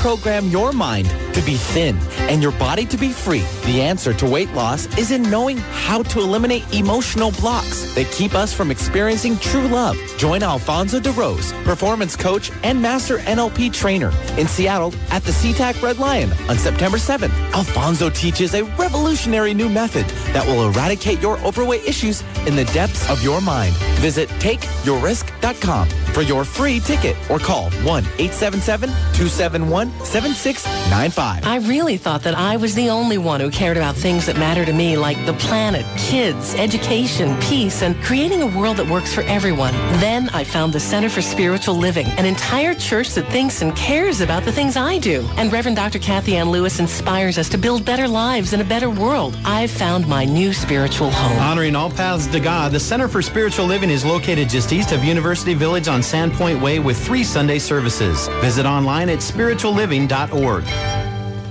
Reprogram 0.01 0.51
your 0.51 0.71
mind 0.73 1.07
to 1.35 1.41
be 1.43 1.57
thin 1.57 1.95
and 2.31 2.41
your 2.41 2.53
body 2.53 2.85
to 2.85 2.97
be 2.97 3.09
free. 3.09 3.43
The 3.65 3.81
answer 3.81 4.13
to 4.13 4.25
weight 4.25 4.51
loss 4.53 4.87
is 4.97 5.11
in 5.11 5.29
knowing 5.29 5.57
how 5.57 6.01
to 6.03 6.19
eliminate 6.19 6.63
emotional 6.73 7.31
blocks 7.31 7.93
that 7.95 8.09
keep 8.11 8.33
us 8.33 8.53
from 8.53 8.71
experiencing 8.71 9.37
true 9.39 9.67
love. 9.67 9.97
Join 10.17 10.41
Alfonso 10.41 10.99
De 10.99 11.11
DeRose, 11.11 11.51
performance 11.65 12.15
coach 12.15 12.49
and 12.63 12.81
master 12.81 13.17
NLP 13.17 13.73
trainer 13.73 14.11
in 14.37 14.47
Seattle 14.47 14.93
at 15.09 15.23
the 15.23 15.31
SeaTac 15.31 15.83
Red 15.83 15.99
Lion 15.99 16.31
on 16.47 16.57
September 16.57 16.97
7th. 16.97 17.33
Alfonso 17.53 18.09
teaches 18.09 18.53
a 18.53 18.63
revolutionary 18.79 19.53
new 19.53 19.67
method 19.67 20.05
that 20.33 20.47
will 20.47 20.69
eradicate 20.69 21.21
your 21.21 21.37
overweight 21.39 21.83
issues 21.85 22.23
in 22.47 22.55
the 22.55 22.63
depths 22.65 23.09
of 23.09 23.21
your 23.21 23.41
mind. 23.41 23.73
Visit 23.99 24.29
takeyourrisk.com 24.39 25.89
for 26.13 26.21
your 26.21 26.45
free 26.45 26.79
ticket 26.79 27.17
or 27.29 27.39
call 27.39 27.69
1-877-271 27.71 29.91
7695. 30.05 31.45
I 31.45 31.57
really 31.67 31.97
thought 31.97 32.20
that 32.23 32.35
I 32.35 32.57
was 32.57 32.75
the 32.75 32.89
only 32.89 33.17
one 33.17 33.39
who 33.39 33.49
cared 33.49 33.77
about 33.77 33.95
things 33.95 34.25
that 34.25 34.37
matter 34.37 34.65
to 34.65 34.73
me 34.73 34.97
like 34.97 35.23
the 35.25 35.33
planet, 35.33 35.85
kids, 35.97 36.55
education, 36.55 37.39
peace, 37.41 37.81
and 37.81 37.95
creating 38.03 38.41
a 38.41 38.47
world 38.57 38.77
that 38.77 38.87
works 38.87 39.13
for 39.13 39.21
everyone. 39.21 39.73
Then 39.99 40.29
I 40.29 40.43
found 40.43 40.73
the 40.73 40.79
Center 40.79 41.09
for 41.09 41.21
Spiritual 41.21 41.75
Living, 41.75 42.07
an 42.17 42.25
entire 42.25 42.73
church 42.73 43.09
that 43.15 43.27
thinks 43.27 43.61
and 43.61 43.75
cares 43.75 44.21
about 44.21 44.43
the 44.43 44.51
things 44.51 44.77
I 44.77 44.97
do. 44.97 45.27
And 45.37 45.51
Reverend 45.51 45.77
Dr. 45.77 45.99
Kathy 45.99 46.37
Ann 46.37 46.51
Lewis 46.51 46.79
inspires 46.79 47.37
us 47.37 47.49
to 47.49 47.57
build 47.57 47.85
better 47.85 48.07
lives 48.07 48.53
and 48.53 48.61
a 48.61 48.65
better 48.65 48.89
world. 48.89 49.37
I've 49.45 49.71
found 49.71 50.07
my 50.07 50.25
new 50.25 50.53
spiritual 50.53 51.11
home. 51.11 51.39
Honoring 51.39 51.75
all 51.75 51.89
paths 51.89 52.27
to 52.27 52.39
God, 52.39 52.71
the 52.71 52.79
Center 52.79 53.07
for 53.07 53.21
Spiritual 53.21 53.65
Living 53.65 53.89
is 53.89 54.05
located 54.05 54.49
just 54.49 54.71
east 54.73 54.91
of 54.91 55.03
University 55.03 55.53
Village 55.53 55.87
on 55.87 56.01
Sandpoint 56.01 56.61
Way 56.61 56.79
with 56.79 57.03
three 57.03 57.23
Sunday 57.23 57.59
services. 57.59 58.27
Visit 58.41 58.65
online 58.65 59.09
at 59.09 59.19
spiritualliving.org. 59.19 61.00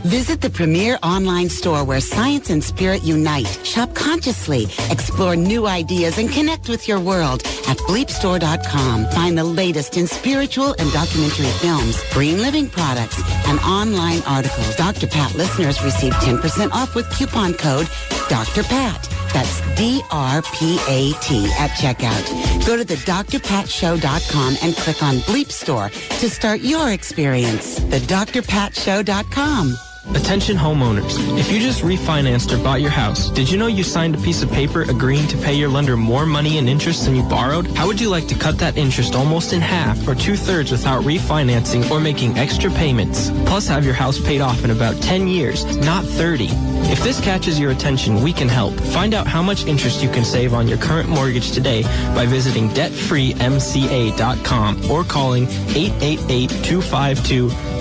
Visit 0.05 0.41
the 0.41 0.49
premier 0.49 0.99
online 1.03 1.49
store 1.51 1.85
where 1.85 2.01
science 2.01 2.49
and 2.51 2.65
spirit 2.65 3.03
unite. 3.03 3.47
Shop 3.65 3.95
consciously, 3.95 4.65
explore 4.91 5.37
new 5.37 5.67
ideas, 5.67 6.17
and 6.19 6.31
connect 6.31 6.69
with 6.69 6.89
your 6.89 6.99
world 6.99 7.43
at 7.69 7.77
bleepstore.com. 7.89 9.07
Find 9.11 9.37
the 9.37 9.45
latest 9.45 9.97
in 9.99 10.07
spiritual 10.07 10.75
and 10.79 10.91
documentary 10.93 11.53
films, 11.61 12.03
green 12.13 12.39
living 12.39 12.69
products, 12.69 13.21
and 13.47 13.61
online 13.61 14.23
articles. 14.27 14.75
Dr. 14.77 15.07
Pat 15.07 15.35
listeners 15.35 15.83
receive 15.83 16.15
10% 16.15 16.73
off 16.73 16.95
with 16.95 17.09
coupon 17.11 17.53
code 17.55 17.89
Dr. 18.29 18.63
Pat. 18.63 19.07
That's 19.33 19.61
D-R-P-A-T 19.77 21.53
at 21.59 21.71
checkout. 21.71 22.67
Go 22.67 22.77
to 22.77 22.85
the 22.85 22.97
drpatshow.com 22.97 24.57
and 24.63 24.75
click 24.77 25.03
on 25.03 25.17
Bleep 25.19 25.51
Store 25.51 25.91
to 25.91 26.31
start 26.31 26.61
your 26.61 26.91
experience. 26.91 27.77
The 27.77 27.99
drpatshow.com. 27.99 29.77
Attention 30.09 30.57
homeowners. 30.57 31.19
If 31.39 31.53
you 31.53 31.61
just 31.61 31.83
refinanced 31.83 32.53
or 32.53 32.59
bought 32.63 32.81
your 32.81 32.91
house, 32.91 33.29
did 33.31 33.51
you 33.51 33.59
know 33.59 33.67
you 33.67 33.85
signed 33.85 34.15
a 34.15 34.19
piece 34.19 34.43
of 34.43 34.51
paper 34.51 34.81
agreeing 34.83 35.29
to 35.29 35.37
pay 35.37 35.53
your 35.55 35.69
lender 35.69 35.95
more 35.97 36.25
money 36.25 36.57
in 36.59 36.69
interest 36.69 37.05
than 37.05 37.15
you 37.15 37.23
borrowed? 37.25 37.67
How 37.77 37.87
would 37.87 38.01
you 38.01 38.09
like 38.09 38.27
to 38.29 38.35
cut 38.35 38.57
that 38.59 38.79
interest 38.79 39.15
almost 39.15 39.53
in 39.53 39.61
half 39.61 40.09
or 40.09 40.15
two-thirds 40.15 40.73
without 40.73 41.05
refinancing 41.05 41.91
or 41.91 42.01
making 42.01 42.39
extra 42.39 42.71
payments? 42.71 43.31
Plus 43.45 43.69
have 43.69 43.85
your 43.85 43.93
house 43.95 44.19
paid 44.19 44.41
off 44.41 44.65
in 44.65 44.71
about 44.71 44.95
10 45.03 45.29
years, 45.29 45.65
not 45.79 46.05
30. 46.05 46.49
If 46.91 47.03
this 47.03 47.21
catches 47.21 47.61
your 47.61 47.71
attention, 47.71 48.23
we 48.23 48.33
can 48.33 48.49
help. 48.49 48.73
Find 48.75 49.13
out 49.13 49.27
how 49.27 49.43
much 49.43 49.67
interest 49.67 50.03
you 50.03 50.09
can 50.09 50.25
save 50.25 50.55
on 50.55 50.67
your 50.67 50.79
current 50.79 51.11
mortgage 51.11 51.53
today 51.53 51.83
by 52.15 52.25
visiting 52.27 52.71
debtfreemca.com 52.71 54.91
or 54.91 55.05
calling 55.05 55.47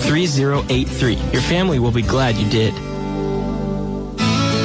888-252-3083. 0.00 1.32
Your 1.32 1.42
family 1.42 1.78
will 1.78 1.90
be 1.90 2.02
glad 2.02 2.36
you 2.36 2.48
did. 2.50 2.74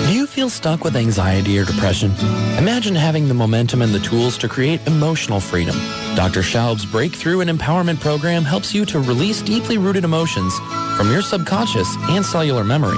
Do 0.08 0.14
you 0.14 0.28
feel 0.28 0.50
stuck 0.50 0.84
with 0.84 0.96
anxiety 0.96 1.58
or 1.60 1.66
depression? 1.66 2.12
Imagine 2.58 2.96
having 2.96 3.28
the 3.28 3.34
momentum 3.34 3.82
and 3.82 3.94
the 3.94 4.00
tools 4.00 4.38
to 4.40 4.48
create 4.48 4.86
emotional 4.88 5.40
freedom. 5.40 5.76
Dr. 6.16 6.42
Schaub's 6.42 6.86
Breakthrough 6.86 7.42
and 7.42 7.50
Empowerment 7.50 8.00
Program 8.00 8.44
helps 8.44 8.74
you 8.74 8.86
to 8.86 9.00
release 9.00 9.42
deeply 9.42 9.78
rooted 9.78 10.04
emotions 10.04 10.58
from 10.98 11.12
your 11.12 11.22
subconscious 11.22 11.96
and 12.10 12.26
cellular 12.26 12.64
memory 12.64 12.98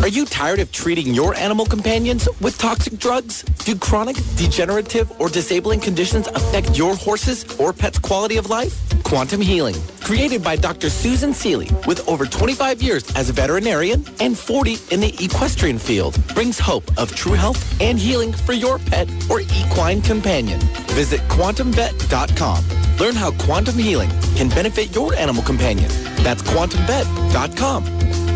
Are 0.07 0.19
you 0.19 0.25
tired 0.25 0.61
of 0.61 0.71
treating 0.71 1.13
your 1.13 1.35
animal 1.35 1.67
companions 1.67 2.29
with 2.41 2.57
toxic 2.59 2.97
drugs? 2.97 3.43
Do 3.65 3.75
chronic, 3.75 4.15
degenerative, 4.37 5.11
or 5.21 5.29
disabling 5.29 5.81
conditions 5.81 6.29
affect 6.29 6.79
your 6.79 6.95
horses 6.95 7.45
or 7.59 7.73
pet's 7.73 7.99
quality 7.99 8.37
of 8.37 8.49
life? 8.49 8.73
Quantum 9.03 9.41
Healing, 9.41 9.75
created 10.05 10.45
by 10.45 10.55
Dr. 10.55 10.91
Susan 10.91 11.35
Seeley 11.35 11.69
with 11.89 12.09
over 12.09 12.25
25 12.25 12.81
years 12.81 13.03
as 13.17 13.31
a 13.31 13.33
veterinarian 13.33 14.05
and 14.21 14.39
40 14.39 14.79
in 14.93 15.01
the 15.01 15.13
equestrian 15.19 15.77
field, 15.77 16.17
brings 16.37 16.57
hope 16.57 16.85
of 16.97 17.13
true 17.17 17.33
health 17.33 17.59
and 17.81 17.99
healing 17.99 18.33
for 18.33 18.53
your 18.53 18.79
pet 18.79 19.11
or 19.29 19.41
equine 19.41 20.01
companion. 20.01 20.61
Visit 20.95 21.19
quantumvet.com. 21.23 22.65
Learn 23.01 23.17
how 23.17 23.33
quantum 23.45 23.75
healing 23.75 24.11
can 24.37 24.51
benefit 24.51 24.95
your 24.95 25.15
animal 25.15 25.43
companion. 25.43 25.91
That's 26.23 26.43
quantumvet.com. 26.43 28.36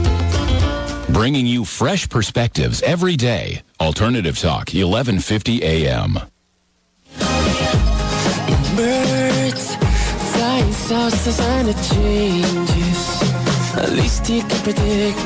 Bringing 1.13 1.47
you 1.47 1.65
fresh 1.65 2.09
perspectives 2.09 2.83
every 2.83 3.17
day. 3.17 3.63
Alternative 3.81 4.39
Talk, 4.39 4.69
1150 4.69 5.63
AM. 5.63 6.19
Birds 8.77 9.75
flying 10.33 10.73
south, 10.73 11.27
a 11.27 11.33
sign 11.33 11.69
of 11.69 11.75
changes. 11.91 13.23
At 13.77 13.91
least 13.91 14.29
you 14.31 14.43
can 14.43 14.63
predict. 14.63 15.19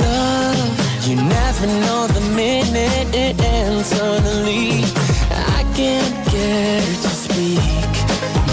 Love, 0.00 1.06
you 1.06 1.16
never 1.16 1.66
know 1.66 2.06
the 2.06 2.20
minute 2.34 3.14
it 3.14 3.38
ends 3.40 3.88
suddenly. 3.88 4.84
I 5.30 5.64
can't 5.76 6.14
get 6.32 6.82
to 7.02 7.10
speak. 7.10 7.92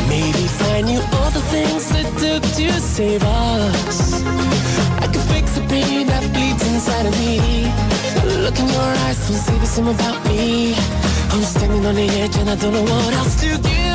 Maybe 0.10 0.48
find 0.48 0.90
you 0.90 1.00
all 1.14 1.32
the 1.32 1.42
things 1.50 1.92
it 1.96 2.08
took 2.20 2.44
to 2.58 2.72
save 2.82 3.24
us. 3.24 4.61
I 5.04 5.08
can 5.14 5.24
fix 5.34 5.56
the 5.58 5.62
pain 5.68 6.08
that 6.08 6.24
bleeds 6.34 6.64
inside 6.68 7.06
of 7.06 7.16
me. 7.20 7.36
Look 8.44 8.58
in 8.60 8.68
your 8.68 8.92
eyes, 9.06 9.20
don't 9.28 9.38
say 9.38 9.58
the 9.58 9.66
same 9.66 9.88
about 9.88 10.26
me. 10.28 10.76
I'm 11.32 11.44
standing 11.44 11.86
on 11.86 11.96
the 11.96 12.08
edge 12.22 12.36
and 12.38 12.50
I 12.50 12.56
don't 12.56 12.74
know 12.74 12.84
what 12.84 13.14
else 13.14 13.36
to. 13.42 13.58
Do 13.58 13.91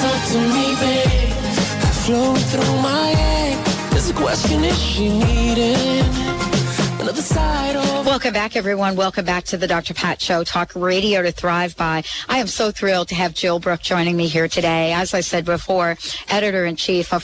just 0.00 0.32
don't 0.32 0.32
to 0.32 0.48
me, 0.48 0.74
babe, 0.80 1.32
through 2.34 2.82
my 2.82 3.08
head. 3.08 3.92
There's 3.92 4.10
a 4.10 4.14
question: 4.14 4.64
Is 4.64 4.80
she 4.80 5.08
of? 7.76 8.06
Welcome 8.06 8.32
back, 8.32 8.56
everyone. 8.56 8.96
Welcome 8.96 9.24
back 9.24 9.44
to 9.44 9.56
the 9.56 9.66
Dr. 9.66 9.94
Pat 9.94 10.20
Show, 10.20 10.44
Talk 10.44 10.72
Radio 10.74 11.22
to 11.22 11.32
Thrive 11.32 11.76
By. 11.76 12.04
I 12.28 12.38
am 12.38 12.46
so 12.46 12.70
thrilled 12.70 13.08
to 13.08 13.14
have 13.14 13.34
Jill 13.34 13.58
Brooke 13.58 13.82
joining 13.82 14.16
me 14.16 14.28
here 14.28 14.48
today. 14.48 14.92
As 14.92 15.14
I 15.14 15.20
said 15.20 15.44
before, 15.44 15.96
editor 16.28 16.64
in 16.64 16.76
chief 16.76 17.12
of 17.12 17.22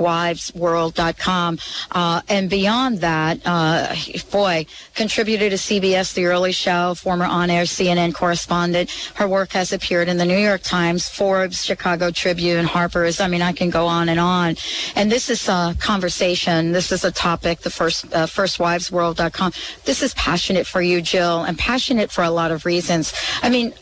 FirstWivesWorld.com. 0.00 1.58
Uh, 1.90 2.22
and 2.28 2.48
beyond 2.48 2.98
that, 2.98 3.40
uh, 3.44 3.94
boy, 4.30 4.66
contributed 4.94 5.50
to 5.50 5.56
CBS 5.56 6.14
The 6.14 6.26
Early 6.26 6.52
Show, 6.52 6.94
former 6.94 7.26
on 7.26 7.50
air 7.50 7.64
CNN 7.64 8.14
correspondent. 8.14 8.90
Her 9.14 9.28
work 9.28 9.52
has 9.52 9.72
appeared 9.72 10.08
in 10.08 10.16
the 10.16 10.24
New 10.24 10.38
York 10.38 10.62
Times, 10.62 11.08
Forbes, 11.08 11.64
Chicago 11.64 12.10
Tribune, 12.10 12.64
Harper's. 12.64 13.20
I 13.20 13.28
mean, 13.28 13.42
I 13.42 13.52
can 13.52 13.70
go 13.70 13.86
on 13.86 14.08
and 14.08 14.20
on. 14.20 14.56
And 14.96 15.12
this 15.12 15.28
is 15.28 15.48
a 15.48 15.76
conversation. 15.78 16.72
This 16.72 16.92
is 16.92 17.04
a 17.04 17.12
topic, 17.12 17.60
the 17.60 17.70
first, 17.70 18.06
uh, 18.06 18.26
FirstWivesWorld.com. 18.26 19.52
This 19.84 20.02
is 20.02 20.14
passionate 20.14 20.66
for 20.66 20.80
you, 20.80 21.02
Jill, 21.02 21.44
and 21.44 21.58
passionate 21.58 22.10
for 22.10 22.24
a 22.24 22.30
lot 22.30 22.50
of 22.50 22.64
reasons. 22.64 23.12
I 23.42 23.50
mean, 23.50 23.74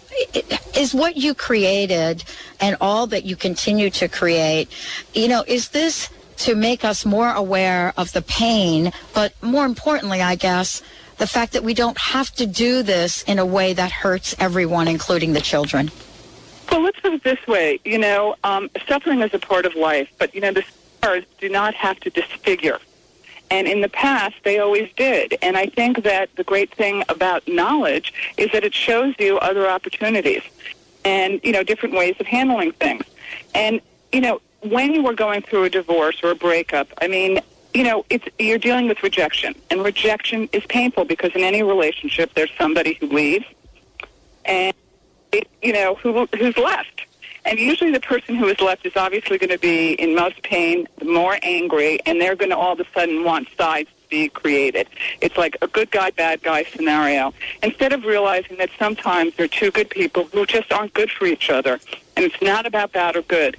is 0.76 0.94
what 0.94 1.16
you 1.16 1.34
created 1.34 2.24
and 2.60 2.76
all 2.80 3.06
that 3.08 3.24
you 3.24 3.36
continue 3.36 3.90
to 3.90 4.08
create, 4.08 4.68
you 5.14 5.28
know, 5.28 5.44
is 5.46 5.70
this 5.70 6.08
to 6.38 6.54
make 6.54 6.84
us 6.84 7.04
more 7.04 7.32
aware 7.32 7.92
of 7.96 8.12
the 8.12 8.22
pain, 8.22 8.92
but 9.12 9.32
more 9.42 9.64
importantly, 9.64 10.22
I 10.22 10.36
guess, 10.36 10.82
the 11.16 11.26
fact 11.26 11.52
that 11.52 11.64
we 11.64 11.74
don't 11.74 11.98
have 11.98 12.30
to 12.36 12.46
do 12.46 12.82
this 12.82 13.22
in 13.24 13.38
a 13.38 13.46
way 13.46 13.72
that 13.72 13.90
hurts 13.90 14.36
everyone, 14.38 14.86
including 14.86 15.32
the 15.32 15.40
children? 15.40 15.90
Well, 16.70 16.82
let's 16.82 17.00
put 17.00 17.12
it 17.12 17.24
this 17.24 17.44
way. 17.46 17.80
You 17.84 17.98
know, 17.98 18.36
um, 18.44 18.70
suffering 18.86 19.20
is 19.22 19.34
a 19.34 19.38
part 19.38 19.66
of 19.66 19.74
life, 19.74 20.08
but, 20.18 20.34
you 20.34 20.40
know, 20.40 20.52
the 20.52 20.64
scars 20.98 21.24
do 21.40 21.48
not 21.48 21.74
have 21.74 21.98
to 22.00 22.10
disfigure. 22.10 22.78
And 23.50 23.66
in 23.66 23.80
the 23.80 23.88
past, 23.88 24.36
they 24.44 24.58
always 24.58 24.90
did. 24.96 25.36
And 25.40 25.56
I 25.56 25.66
think 25.66 26.02
that 26.04 26.28
the 26.36 26.44
great 26.44 26.72
thing 26.74 27.02
about 27.08 27.46
knowledge 27.48 28.12
is 28.36 28.50
that 28.52 28.64
it 28.64 28.74
shows 28.74 29.14
you 29.18 29.38
other 29.38 29.68
opportunities 29.68 30.42
and, 31.04 31.40
you 31.42 31.52
know, 31.52 31.62
different 31.62 31.94
ways 31.94 32.16
of 32.20 32.26
handling 32.26 32.72
things. 32.72 33.04
And, 33.54 33.80
you 34.12 34.20
know, 34.20 34.40
when 34.62 34.92
you 34.92 35.02
were 35.02 35.14
going 35.14 35.42
through 35.42 35.64
a 35.64 35.70
divorce 35.70 36.20
or 36.22 36.30
a 36.30 36.34
breakup, 36.34 36.88
I 37.00 37.08
mean, 37.08 37.40
you 37.74 37.84
know, 37.84 38.04
it's 38.10 38.24
you're 38.38 38.58
dealing 38.58 38.88
with 38.88 39.02
rejection, 39.02 39.54
and 39.70 39.84
rejection 39.84 40.48
is 40.52 40.64
painful 40.66 41.04
because 41.04 41.30
in 41.34 41.42
any 41.42 41.62
relationship, 41.62 42.32
there's 42.34 42.50
somebody 42.58 42.94
who 42.94 43.06
leaves, 43.08 43.44
and 44.44 44.74
you 45.62 45.72
know 45.72 45.94
who 45.96 46.26
who's 46.36 46.56
left, 46.56 46.97
and 47.48 47.58
usually 47.58 47.90
the 47.90 48.00
person 48.00 48.34
who 48.34 48.46
is 48.48 48.60
left 48.60 48.84
is 48.84 48.92
obviously 48.94 49.38
going 49.38 49.50
to 49.50 49.58
be 49.58 49.92
in 49.92 50.14
most 50.14 50.42
pain, 50.42 50.86
more 51.02 51.38
angry, 51.42 51.98
and 52.04 52.20
they're 52.20 52.36
going 52.36 52.50
to 52.50 52.56
all 52.56 52.72
of 52.72 52.80
a 52.80 52.86
sudden 52.92 53.24
want 53.24 53.48
sides 53.56 53.88
to 53.88 54.08
be 54.10 54.28
created. 54.28 54.86
It's 55.22 55.38
like 55.38 55.56
a 55.62 55.66
good 55.66 55.90
guy, 55.90 56.10
bad 56.10 56.42
guy 56.42 56.64
scenario. 56.64 57.32
Instead 57.62 57.94
of 57.94 58.04
realizing 58.04 58.58
that 58.58 58.68
sometimes 58.78 59.34
there 59.36 59.44
are 59.44 59.48
two 59.48 59.70
good 59.70 59.88
people 59.88 60.24
who 60.24 60.44
just 60.44 60.70
aren't 60.72 60.92
good 60.92 61.10
for 61.10 61.24
each 61.24 61.48
other, 61.48 61.80
and 62.16 62.24
it's 62.26 62.40
not 62.42 62.66
about 62.66 62.92
bad 62.92 63.16
or 63.16 63.22
good. 63.22 63.56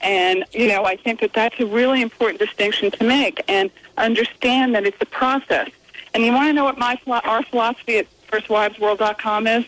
And, 0.00 0.44
you 0.52 0.68
know, 0.68 0.84
I 0.84 0.96
think 0.96 1.20
that 1.20 1.32
that's 1.32 1.58
a 1.58 1.66
really 1.66 2.00
important 2.00 2.38
distinction 2.38 2.92
to 2.92 3.04
make 3.04 3.42
and 3.48 3.70
understand 3.96 4.74
that 4.76 4.84
it's 4.84 5.00
a 5.00 5.06
process. 5.06 5.70
And 6.14 6.24
you 6.24 6.32
want 6.32 6.48
to 6.48 6.52
know 6.52 6.64
what 6.64 6.78
my 6.78 6.98
our 7.06 7.42
philosophy 7.42 7.98
at 7.98 8.06
FirstWivesWorld.com 8.28 9.46
is? 9.46 9.64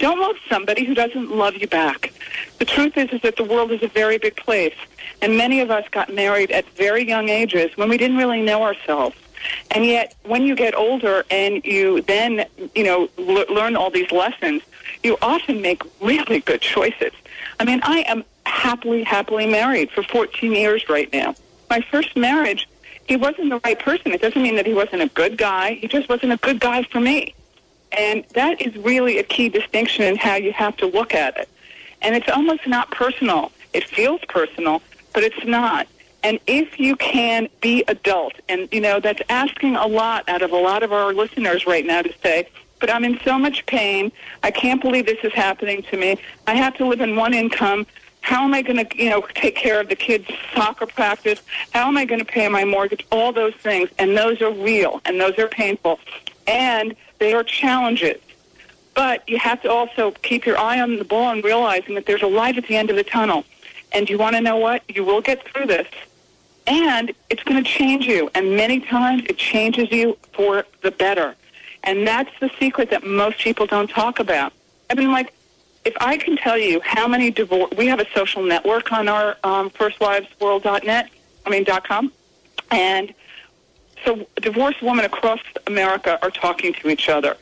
Don't 0.00 0.18
love 0.18 0.36
somebody 0.48 0.86
who 0.86 0.94
doesn't 0.94 1.30
love 1.30 1.56
you 1.56 1.68
back. 1.68 2.10
The 2.58 2.64
truth 2.64 2.96
is, 2.96 3.10
is 3.10 3.20
that 3.20 3.36
the 3.36 3.44
world 3.44 3.70
is 3.70 3.82
a 3.82 3.88
very 3.88 4.16
big 4.16 4.34
place, 4.34 4.74
and 5.20 5.36
many 5.36 5.60
of 5.60 5.70
us 5.70 5.86
got 5.90 6.12
married 6.12 6.50
at 6.50 6.66
very 6.70 7.06
young 7.06 7.28
ages 7.28 7.76
when 7.76 7.90
we 7.90 7.98
didn't 7.98 8.16
really 8.16 8.40
know 8.40 8.62
ourselves. 8.62 9.14
And 9.70 9.84
yet, 9.84 10.14
when 10.24 10.42
you 10.44 10.54
get 10.56 10.74
older 10.74 11.24
and 11.30 11.62
you 11.66 12.00
then, 12.00 12.46
you 12.74 12.82
know, 12.82 13.10
l- 13.18 13.54
learn 13.54 13.76
all 13.76 13.90
these 13.90 14.10
lessons, 14.10 14.62
you 15.02 15.18
often 15.20 15.60
make 15.60 15.82
really 16.00 16.40
good 16.40 16.62
choices. 16.62 17.12
I 17.58 17.64
mean, 17.64 17.80
I 17.82 18.00
am 18.08 18.24
happily, 18.46 19.02
happily 19.02 19.46
married 19.46 19.90
for 19.90 20.02
14 20.02 20.52
years 20.52 20.88
right 20.88 21.12
now. 21.12 21.34
My 21.68 21.82
first 21.82 22.16
marriage, 22.16 22.66
he 23.06 23.16
wasn't 23.16 23.50
the 23.50 23.60
right 23.64 23.78
person. 23.78 24.12
It 24.12 24.22
doesn't 24.22 24.40
mean 24.40 24.56
that 24.56 24.66
he 24.66 24.72
wasn't 24.72 25.02
a 25.02 25.08
good 25.08 25.36
guy. 25.36 25.74
He 25.74 25.88
just 25.88 26.08
wasn't 26.08 26.32
a 26.32 26.38
good 26.38 26.58
guy 26.58 26.84
for 26.84 27.00
me. 27.00 27.34
And 27.96 28.24
that 28.34 28.60
is 28.60 28.76
really 28.76 29.18
a 29.18 29.22
key 29.22 29.48
distinction 29.48 30.04
in 30.04 30.16
how 30.16 30.36
you 30.36 30.52
have 30.52 30.76
to 30.78 30.86
look 30.86 31.14
at 31.14 31.36
it. 31.36 31.48
And 32.02 32.14
it's 32.14 32.28
almost 32.28 32.66
not 32.66 32.90
personal. 32.90 33.52
It 33.72 33.84
feels 33.84 34.20
personal, 34.28 34.82
but 35.12 35.22
it's 35.22 35.44
not. 35.44 35.86
And 36.22 36.38
if 36.46 36.78
you 36.78 36.96
can 36.96 37.48
be 37.60 37.84
adult, 37.88 38.34
and 38.48 38.68
you 38.72 38.80
know, 38.80 39.00
that's 39.00 39.22
asking 39.28 39.76
a 39.76 39.86
lot 39.86 40.28
out 40.28 40.42
of 40.42 40.52
a 40.52 40.56
lot 40.56 40.82
of 40.82 40.92
our 40.92 41.12
listeners 41.12 41.66
right 41.66 41.84
now 41.84 42.02
to 42.02 42.12
say, 42.22 42.48
but 42.78 42.90
I'm 42.90 43.04
in 43.04 43.18
so 43.24 43.38
much 43.38 43.64
pain. 43.66 44.10
I 44.42 44.50
can't 44.50 44.80
believe 44.80 45.06
this 45.06 45.22
is 45.22 45.32
happening 45.32 45.82
to 45.84 45.96
me. 45.96 46.16
I 46.46 46.54
have 46.54 46.74
to 46.76 46.86
live 46.86 47.00
in 47.00 47.16
one 47.16 47.34
income. 47.34 47.86
How 48.22 48.44
am 48.44 48.54
I 48.54 48.62
going 48.62 48.84
to, 48.84 49.02
you 49.02 49.10
know, 49.10 49.22
take 49.34 49.56
care 49.56 49.80
of 49.80 49.88
the 49.88 49.96
kids' 49.96 50.26
soccer 50.54 50.86
practice? 50.86 51.40
How 51.72 51.88
am 51.88 51.96
I 51.96 52.04
going 52.04 52.20
to 52.20 52.24
pay 52.24 52.48
my 52.48 52.64
mortgage? 52.64 53.06
All 53.10 53.32
those 53.32 53.54
things, 53.54 53.88
and 53.98 54.16
those 54.16 54.42
are 54.42 54.50
real, 54.50 55.00
and 55.04 55.20
those 55.20 55.38
are 55.38 55.48
painful, 55.48 56.00
and 56.50 56.96
they 57.18 57.32
are 57.32 57.44
challenges. 57.44 58.20
But 58.94 59.26
you 59.28 59.38
have 59.38 59.62
to 59.62 59.70
also 59.70 60.10
keep 60.22 60.44
your 60.44 60.58
eye 60.58 60.80
on 60.80 60.96
the 60.96 61.04
ball 61.04 61.30
and 61.30 61.44
realizing 61.44 61.94
that 61.94 62.06
there's 62.06 62.22
a 62.22 62.26
light 62.26 62.58
at 62.58 62.66
the 62.66 62.76
end 62.76 62.90
of 62.90 62.96
the 62.96 63.04
tunnel. 63.04 63.44
And 63.92 64.10
you 64.10 64.18
want 64.18 64.36
to 64.36 64.42
know 64.42 64.56
what? 64.56 64.82
You 64.88 65.04
will 65.04 65.20
get 65.20 65.46
through 65.48 65.66
this. 65.66 65.86
And 66.66 67.12
it's 67.30 67.42
going 67.44 67.62
to 67.62 67.68
change 67.68 68.06
you. 68.06 68.30
And 68.34 68.56
many 68.56 68.80
times 68.80 69.22
it 69.28 69.38
changes 69.38 69.90
you 69.90 70.18
for 70.32 70.64
the 70.82 70.90
better. 70.90 71.36
And 71.84 72.06
that's 72.06 72.30
the 72.40 72.50
secret 72.58 72.90
that 72.90 73.04
most 73.04 73.38
people 73.38 73.66
don't 73.66 73.88
talk 73.88 74.20
about. 74.20 74.52
I 74.90 74.94
mean, 74.94 75.12
like, 75.12 75.32
if 75.84 75.94
I 76.00 76.18
can 76.18 76.36
tell 76.36 76.58
you 76.58 76.80
how 76.84 77.08
many 77.08 77.30
divorce, 77.30 77.72
we 77.76 77.86
have 77.86 78.00
a 78.00 78.06
social 78.14 78.42
network 78.42 78.92
on 78.92 79.08
our 79.08 79.36
um, 79.44 79.70
firstwivesworld.net, 79.70 81.10
I 81.46 81.50
mean, 81.50 81.64
.com. 81.64 82.12
And 82.70 83.14
so 84.04 84.26
divorced 84.36 84.82
women 84.82 85.04
across 85.04 85.40
America 85.66 86.18
are 86.22 86.30
talking 86.30 86.72
to 86.74 86.88
each 86.88 87.08
other. 87.08 87.36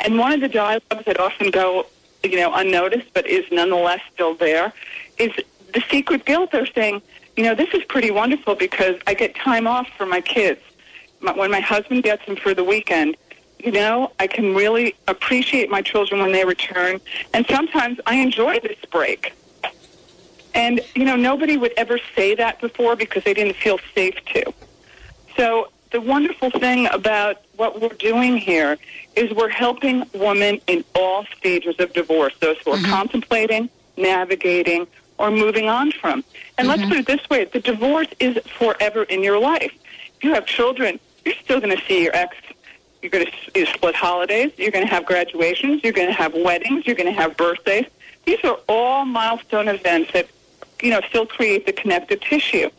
And 0.00 0.18
one 0.18 0.32
of 0.32 0.40
the 0.40 0.48
dialogues 0.48 1.04
that 1.06 1.18
often 1.20 1.50
go, 1.50 1.86
you 2.22 2.36
know, 2.36 2.52
unnoticed, 2.54 3.12
but 3.14 3.26
is 3.26 3.44
nonetheless 3.52 4.00
still 4.12 4.34
there, 4.34 4.72
is 5.18 5.32
the 5.72 5.82
secret 5.90 6.24
guilt. 6.24 6.50
They're 6.52 6.66
saying, 6.66 7.02
you 7.36 7.44
know, 7.44 7.54
this 7.54 7.72
is 7.72 7.84
pretty 7.84 8.10
wonderful 8.10 8.54
because 8.54 8.96
I 9.06 9.14
get 9.14 9.34
time 9.34 9.66
off 9.66 9.88
for 9.96 10.06
my 10.06 10.20
kids. 10.20 10.60
My, 11.20 11.32
when 11.32 11.50
my 11.50 11.60
husband 11.60 12.02
gets 12.02 12.24
them 12.26 12.36
for 12.36 12.52
the 12.52 12.64
weekend, 12.64 13.16
you 13.58 13.70
know, 13.70 14.12
I 14.18 14.26
can 14.26 14.54
really 14.54 14.96
appreciate 15.06 15.70
my 15.70 15.82
children 15.82 16.20
when 16.20 16.32
they 16.32 16.44
return. 16.44 17.00
And 17.32 17.46
sometimes 17.46 18.00
I 18.06 18.16
enjoy 18.16 18.58
this 18.60 18.78
break. 18.90 19.32
And, 20.54 20.80
you 20.94 21.04
know, 21.04 21.16
nobody 21.16 21.56
would 21.56 21.72
ever 21.76 21.98
say 22.14 22.34
that 22.34 22.60
before 22.60 22.96
because 22.96 23.24
they 23.24 23.34
didn't 23.34 23.56
feel 23.56 23.78
safe 23.94 24.16
to. 24.34 24.52
So 25.36 25.70
the 25.92 26.00
wonderful 26.00 26.50
thing 26.50 26.88
about 26.92 27.42
what 27.56 27.80
we're 27.80 27.88
doing 27.90 28.36
here 28.36 28.78
is 29.14 29.30
we're 29.32 29.48
helping 29.48 30.04
women 30.14 30.60
in 30.66 30.84
all 30.94 31.24
stages 31.36 31.76
of 31.78 31.92
divorce, 31.92 32.34
those 32.40 32.56
who 32.64 32.72
are 32.72 32.76
Mm-hmm. 32.78 32.90
contemplating, 32.90 33.70
navigating, 33.96 34.86
or 35.18 35.30
moving 35.30 35.68
on 35.68 35.92
from. 35.92 36.24
And 36.58 36.66
let's 36.66 36.80
Mm-hmm. 36.82 36.88
put 36.90 36.98
it 36.98 37.06
this 37.06 37.30
way, 37.30 37.44
the 37.44 37.60
divorce 37.60 38.08
is 38.18 38.38
forever 38.58 39.04
in 39.04 39.22
your 39.22 39.38
life. 39.38 39.72
If 40.16 40.24
you 40.24 40.34
have 40.34 40.46
children, 40.46 40.98
you're 41.24 41.34
still 41.36 41.60
going 41.60 41.76
to 41.76 41.82
see 41.86 42.02
your 42.02 42.14
ex. 42.16 42.36
You're 43.02 43.10
going 43.10 43.26
to 43.54 43.66
split 43.66 43.94
holidays. 43.94 44.52
You're 44.56 44.70
going 44.70 44.84
to 44.86 44.90
have 44.90 45.04
graduations. 45.06 45.82
You're 45.84 45.92
going 45.92 46.06
to 46.08 46.14
have 46.14 46.34
weddings. 46.34 46.86
You're 46.86 46.96
going 46.96 47.12
to 47.12 47.20
have 47.20 47.36
birthdays. 47.36 47.86
These 48.24 48.42
are 48.44 48.58
all 48.68 49.04
milestone 49.04 49.68
events 49.68 50.12
that, 50.12 50.28
you 50.80 50.90
know, 50.90 51.00
still 51.08 51.26
create 51.26 51.66
the 51.66 51.72
connective 51.72 52.20
tissue. 52.20 52.70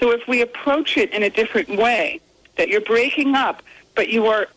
So 0.00 0.10
if 0.12 0.26
we 0.26 0.40
approach 0.40 0.96
it 0.96 1.12
in 1.12 1.22
a 1.22 1.28
different 1.30 1.68
way, 1.68 2.20
that 2.58 2.68
you're 2.68 2.82
breaking 2.82 3.34
up, 3.34 3.62
but 3.94 4.10
you 4.10 4.26
are 4.26 4.48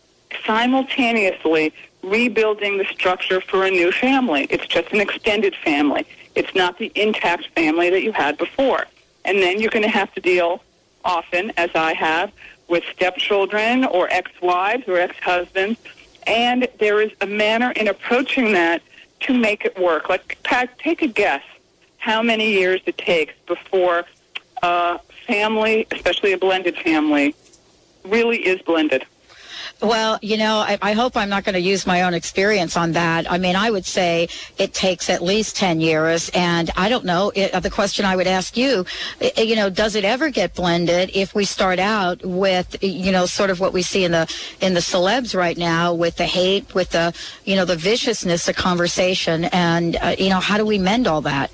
simultaneously 0.45 1.73
rebuilding 2.03 2.77
the 2.77 2.85
structure 2.85 3.39
for 3.39 3.63
a 3.63 3.71
new 3.71 3.91
family. 3.91 4.47
It's 4.49 4.67
just 4.67 4.91
an 4.91 4.99
extended 4.99 5.55
family. 5.55 6.05
It's 6.35 6.53
not 6.53 6.77
the 6.77 6.91
intact 6.95 7.47
family 7.55 7.89
that 7.89 8.03
you 8.03 8.11
had 8.11 8.37
before. 8.37 8.85
And 9.23 9.37
then 9.37 9.59
you're 9.59 9.69
going 9.69 9.83
to 9.83 9.89
have 9.89 10.13
to 10.15 10.21
deal 10.21 10.61
often, 11.05 11.51
as 11.57 11.69
I 11.75 11.93
have, 11.93 12.31
with 12.67 12.83
stepchildren 12.93 13.85
or 13.85 14.09
ex-wives 14.09 14.87
or 14.87 14.97
ex-husbands. 14.97 15.79
And 16.25 16.67
there 16.79 17.01
is 17.01 17.11
a 17.21 17.27
manner 17.27 17.71
in 17.71 17.87
approaching 17.87 18.53
that 18.53 18.81
to 19.21 19.33
make 19.33 19.65
it 19.65 19.77
work. 19.79 20.09
Like, 20.09 20.39
Pat, 20.43 20.79
take 20.79 21.01
a 21.01 21.07
guess 21.07 21.43
how 21.97 22.23
many 22.23 22.51
years 22.51 22.81
it 22.85 22.97
takes 22.97 23.33
before 23.45 24.05
a 24.63 24.99
family, 25.27 25.85
especially 25.91 26.31
a 26.31 26.37
blended 26.37 26.75
family, 26.77 27.35
really 28.03 28.45
is 28.45 28.61
blended. 28.61 29.05
Well, 29.81 30.19
you 30.21 30.37
know, 30.37 30.57
I, 30.57 30.77
I 30.81 30.93
hope 30.93 31.17
I'm 31.17 31.29
not 31.29 31.43
going 31.43 31.53
to 31.53 31.59
use 31.59 31.87
my 31.87 32.03
own 32.03 32.13
experience 32.13 32.77
on 32.77 32.91
that. 32.91 33.29
I 33.31 33.39
mean, 33.39 33.55
I 33.55 33.71
would 33.71 33.85
say 33.85 34.29
it 34.59 34.75
takes 34.75 35.09
at 35.09 35.23
least 35.23 35.55
10 35.55 35.81
years. 35.81 36.29
And 36.35 36.69
I 36.77 36.87
don't 36.87 37.03
know, 37.03 37.31
it, 37.33 37.59
the 37.63 37.69
question 37.71 38.05
I 38.05 38.15
would 38.15 38.27
ask 38.27 38.55
you, 38.55 38.85
you 39.35 39.55
know, 39.55 39.71
does 39.71 39.95
it 39.95 40.05
ever 40.05 40.29
get 40.29 40.53
blended 40.53 41.09
if 41.15 41.33
we 41.33 41.45
start 41.45 41.79
out 41.79 42.23
with, 42.23 42.75
you 42.83 43.11
know, 43.11 43.25
sort 43.25 43.49
of 43.49 43.59
what 43.59 43.73
we 43.73 43.81
see 43.81 44.03
in 44.03 44.11
the, 44.11 44.31
in 44.61 44.75
the 44.75 44.81
celebs 44.81 45.35
right 45.35 45.57
now 45.57 45.95
with 45.95 46.17
the 46.17 46.25
hate, 46.25 46.75
with 46.75 46.91
the, 46.91 47.11
you 47.45 47.55
know, 47.55 47.65
the 47.65 47.75
viciousness 47.75 48.47
of 48.47 48.55
conversation 48.55 49.45
and, 49.45 49.95
uh, 49.95 50.15
you 50.17 50.29
know, 50.29 50.39
how 50.39 50.57
do 50.57 50.65
we 50.65 50.77
mend 50.77 51.07
all 51.07 51.21
that? 51.21 51.49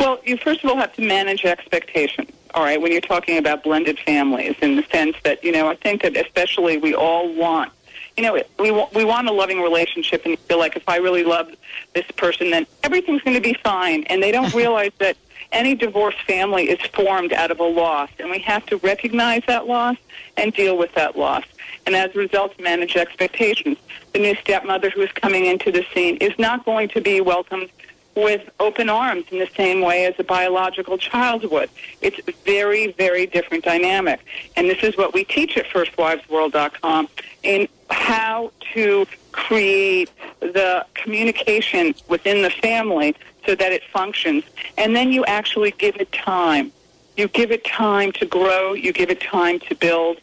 Well, 0.00 0.18
you 0.24 0.38
first 0.38 0.64
of 0.64 0.70
all 0.70 0.76
have 0.76 0.94
to 0.94 1.02
manage 1.02 1.44
expectations. 1.44 2.30
All 2.58 2.64
right, 2.64 2.82
when 2.82 2.90
you're 2.90 3.00
talking 3.00 3.38
about 3.38 3.62
blended 3.62 4.00
families, 4.00 4.56
in 4.60 4.74
the 4.74 4.82
sense 4.90 5.16
that 5.22 5.44
you 5.44 5.52
know, 5.52 5.68
I 5.68 5.76
think 5.76 6.02
that 6.02 6.16
especially 6.16 6.76
we 6.76 6.92
all 6.92 7.32
want, 7.32 7.70
you 8.16 8.24
know, 8.24 8.42
we 8.58 8.72
we 8.92 9.04
want 9.04 9.28
a 9.28 9.32
loving 9.32 9.60
relationship, 9.60 10.26
and 10.26 10.36
feel 10.40 10.58
like 10.58 10.74
if 10.74 10.82
I 10.88 10.96
really 10.96 11.22
love 11.22 11.52
this 11.94 12.04
person, 12.16 12.50
then 12.50 12.66
everything's 12.82 13.22
going 13.22 13.36
to 13.36 13.40
be 13.40 13.54
fine. 13.62 14.02
And 14.06 14.20
they 14.20 14.32
don't 14.32 14.52
realize 14.62 14.90
that 14.98 15.16
any 15.52 15.76
divorced 15.76 16.20
family 16.22 16.68
is 16.68 16.80
formed 16.92 17.32
out 17.32 17.52
of 17.52 17.60
a 17.60 17.64
loss, 17.64 18.10
and 18.18 18.28
we 18.28 18.40
have 18.40 18.66
to 18.66 18.78
recognize 18.78 19.44
that 19.46 19.68
loss 19.68 19.96
and 20.36 20.52
deal 20.52 20.76
with 20.76 20.92
that 20.94 21.16
loss. 21.16 21.44
And 21.86 21.94
as 21.94 22.12
a 22.16 22.18
result, 22.18 22.58
manage 22.58 22.96
expectations. 22.96 23.78
The 24.14 24.18
new 24.18 24.34
stepmother 24.34 24.90
who 24.90 25.02
is 25.02 25.12
coming 25.12 25.46
into 25.46 25.70
the 25.70 25.86
scene 25.94 26.16
is 26.16 26.36
not 26.40 26.64
going 26.64 26.88
to 26.88 27.00
be 27.00 27.20
welcomed 27.20 27.70
with 28.18 28.48
open 28.58 28.88
arms 28.88 29.24
in 29.30 29.38
the 29.38 29.48
same 29.56 29.80
way 29.80 30.04
as 30.06 30.14
a 30.18 30.24
biological 30.24 30.98
child 30.98 31.48
would. 31.50 31.70
It's 32.00 32.20
very, 32.44 32.92
very 32.92 33.26
different 33.26 33.64
dynamic. 33.64 34.20
And 34.56 34.68
this 34.68 34.82
is 34.82 34.96
what 34.96 35.14
we 35.14 35.24
teach 35.24 35.56
at 35.56 35.66
FirstWivesWorld.com 35.66 37.08
in 37.42 37.68
how 37.90 38.52
to 38.74 39.06
create 39.32 40.10
the 40.40 40.84
communication 40.94 41.94
within 42.08 42.42
the 42.42 42.50
family 42.50 43.14
so 43.46 43.54
that 43.54 43.72
it 43.72 43.82
functions. 43.92 44.44
And 44.76 44.96
then 44.96 45.12
you 45.12 45.24
actually 45.24 45.70
give 45.72 45.96
it 45.96 46.10
time. 46.12 46.72
You 47.16 47.28
give 47.28 47.50
it 47.52 47.64
time 47.64 48.12
to 48.12 48.26
grow. 48.26 48.72
You 48.72 48.92
give 48.92 49.10
it 49.10 49.20
time 49.20 49.60
to 49.60 49.74
build. 49.74 50.18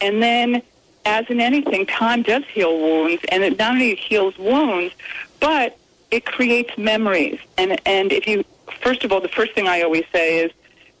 And 0.00 0.22
then, 0.22 0.62
as 1.04 1.26
in 1.28 1.40
anything, 1.40 1.86
time 1.86 2.22
does 2.22 2.44
heal 2.44 2.76
wounds. 2.78 3.22
And 3.28 3.42
it 3.44 3.58
not 3.58 3.72
only 3.72 3.94
heals 3.96 4.36
wounds, 4.38 4.94
but 5.40 5.78
it 6.14 6.24
creates 6.24 6.78
memories. 6.78 7.40
And 7.58 7.80
and 7.84 8.12
if 8.12 8.26
you 8.28 8.44
first 8.80 9.02
of 9.02 9.10
all, 9.10 9.20
the 9.20 9.28
first 9.28 9.52
thing 9.52 9.66
I 9.66 9.82
always 9.82 10.04
say 10.12 10.44
is, 10.44 10.52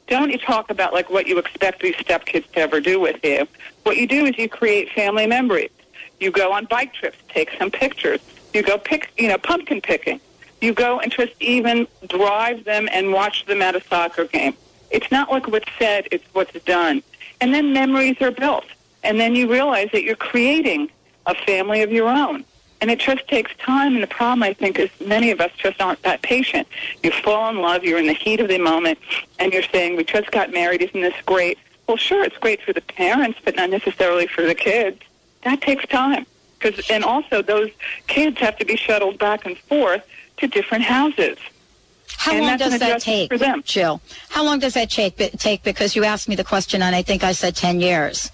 don't 0.08 0.30
you 0.30 0.38
talk 0.38 0.70
about 0.70 0.92
like 0.92 1.08
what 1.08 1.28
you 1.28 1.38
expect 1.38 1.82
these 1.82 1.94
stepkids 1.94 2.50
to 2.52 2.58
ever 2.58 2.80
do 2.80 2.98
with 2.98 3.20
you. 3.22 3.46
What 3.84 3.96
you 3.96 4.08
do 4.08 4.26
is 4.26 4.36
you 4.36 4.48
create 4.48 4.90
family 4.90 5.26
memories. 5.28 5.70
You 6.18 6.32
go 6.32 6.52
on 6.52 6.64
bike 6.64 6.92
trips, 6.94 7.18
take 7.28 7.50
some 7.58 7.70
pictures. 7.70 8.20
You 8.52 8.62
go 8.62 8.76
pick, 8.76 9.12
you 9.16 9.28
know, 9.28 9.38
pumpkin 9.38 9.80
picking. 9.80 10.20
You 10.60 10.72
go 10.72 10.98
and 10.98 11.12
just 11.12 11.32
even 11.40 11.86
drive 12.08 12.64
them 12.64 12.88
and 12.90 13.12
watch 13.12 13.46
them 13.46 13.62
at 13.62 13.76
a 13.76 13.82
soccer 13.84 14.24
game. 14.24 14.54
It's 14.90 15.10
not 15.12 15.30
like 15.30 15.46
what's 15.46 15.70
said; 15.78 16.08
it's 16.10 16.26
what's 16.32 16.58
done. 16.64 17.02
And 17.40 17.54
then 17.54 17.72
memories 17.72 18.20
are 18.20 18.32
built. 18.32 18.66
And 19.04 19.20
then 19.20 19.36
you 19.36 19.48
realize 19.50 19.90
that 19.92 20.02
you're 20.02 20.16
creating 20.16 20.90
a 21.26 21.34
family 21.34 21.82
of 21.82 21.92
your 21.92 22.08
own. 22.08 22.44
And 22.84 22.90
it 22.90 22.98
just 22.98 23.26
takes 23.28 23.50
time. 23.56 23.94
And 23.94 24.02
the 24.02 24.06
problem, 24.06 24.42
I 24.42 24.52
think, 24.52 24.78
is 24.78 24.90
many 25.00 25.30
of 25.30 25.40
us 25.40 25.50
just 25.56 25.80
aren't 25.80 26.02
that 26.02 26.20
patient. 26.20 26.68
You 27.02 27.12
fall 27.12 27.48
in 27.48 27.62
love, 27.62 27.82
you're 27.82 27.98
in 27.98 28.06
the 28.06 28.12
heat 28.12 28.40
of 28.40 28.48
the 28.48 28.58
moment, 28.58 28.98
and 29.38 29.54
you're 29.54 29.62
saying, 29.62 29.96
We 29.96 30.04
just 30.04 30.30
got 30.30 30.52
married, 30.52 30.82
isn't 30.82 31.00
this 31.00 31.14
great? 31.24 31.56
Well, 31.86 31.96
sure, 31.96 32.22
it's 32.22 32.36
great 32.36 32.60
for 32.60 32.74
the 32.74 32.82
parents, 32.82 33.38
but 33.42 33.56
not 33.56 33.70
necessarily 33.70 34.26
for 34.26 34.42
the 34.42 34.54
kids. 34.54 35.00
That 35.44 35.62
takes 35.62 35.86
time. 35.86 36.26
Cause, 36.60 36.78
and 36.90 37.04
also, 37.04 37.40
those 37.40 37.70
kids 38.06 38.38
have 38.40 38.58
to 38.58 38.66
be 38.66 38.76
shuttled 38.76 39.18
back 39.18 39.46
and 39.46 39.56
forth 39.56 40.04
to 40.36 40.46
different 40.46 40.84
houses. 40.84 41.38
How 42.18 42.32
And 42.34 42.44
long 42.44 42.58
does 42.58 42.78
that 42.80 43.00
take, 43.00 43.30
for 43.30 43.38
them. 43.38 43.62
Jill? 43.64 44.02
How 44.28 44.44
long 44.44 44.58
does 44.58 44.74
that 44.74 44.90
take? 44.90 45.16
Take 45.16 45.62
because 45.62 45.96
you 45.96 46.04
asked 46.04 46.28
me 46.28 46.36
the 46.36 46.44
question, 46.44 46.82
and 46.82 46.94
I 46.94 47.00
think 47.00 47.24
I 47.24 47.32
said 47.32 47.56
ten 47.56 47.80
years. 47.80 48.30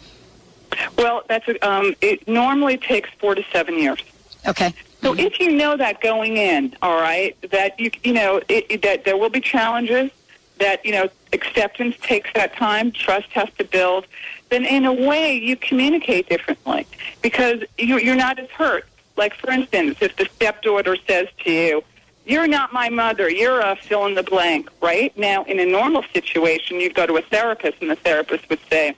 Well, 0.98 1.22
that's 1.28 1.46
a, 1.46 1.68
um, 1.68 1.94
it 2.00 2.26
normally 2.26 2.78
takes 2.78 3.10
four 3.20 3.36
to 3.36 3.44
seven 3.52 3.78
years. 3.78 4.00
Okay. 4.46 4.74
So 5.02 5.14
if 5.14 5.40
you 5.40 5.52
know 5.52 5.76
that 5.76 6.00
going 6.00 6.36
in, 6.36 6.76
all 6.82 7.00
right, 7.00 7.36
that 7.50 7.78
you 7.80 7.90
you 8.04 8.12
know 8.12 8.40
it, 8.48 8.82
that 8.82 9.04
there 9.04 9.16
will 9.16 9.30
be 9.30 9.40
challenges, 9.40 10.10
that 10.58 10.84
you 10.84 10.92
know 10.92 11.08
acceptance 11.32 11.96
takes 12.02 12.30
that 12.34 12.54
time, 12.54 12.92
trust 12.92 13.28
has 13.30 13.48
to 13.58 13.64
build, 13.64 14.06
then 14.50 14.64
in 14.64 14.84
a 14.84 14.92
way 14.92 15.34
you 15.34 15.56
communicate 15.56 16.28
differently 16.28 16.86
because 17.22 17.62
you, 17.78 17.98
you're 17.98 18.16
not 18.16 18.38
as 18.38 18.48
hurt. 18.50 18.86
Like 19.16 19.34
for 19.34 19.50
instance, 19.50 19.98
if 20.00 20.16
the 20.16 20.26
stepdaughter 20.34 20.96
says 21.06 21.28
to 21.44 21.50
you, 21.50 21.84
"You're 22.26 22.48
not 22.48 22.72
my 22.72 22.90
mother. 22.90 23.30
You're 23.30 23.60
a 23.60 23.76
fill 23.76 24.04
in 24.06 24.14
the 24.14 24.22
blank," 24.22 24.68
right? 24.82 25.16
Now, 25.16 25.44
in 25.44 25.60
a 25.60 25.66
normal 25.66 26.04
situation, 26.12 26.78
you'd 26.80 26.94
go 26.94 27.06
to 27.06 27.16
a 27.16 27.22
therapist, 27.22 27.78
and 27.80 27.90
the 27.90 27.96
therapist 27.96 28.48
would 28.50 28.60
say, 28.68 28.94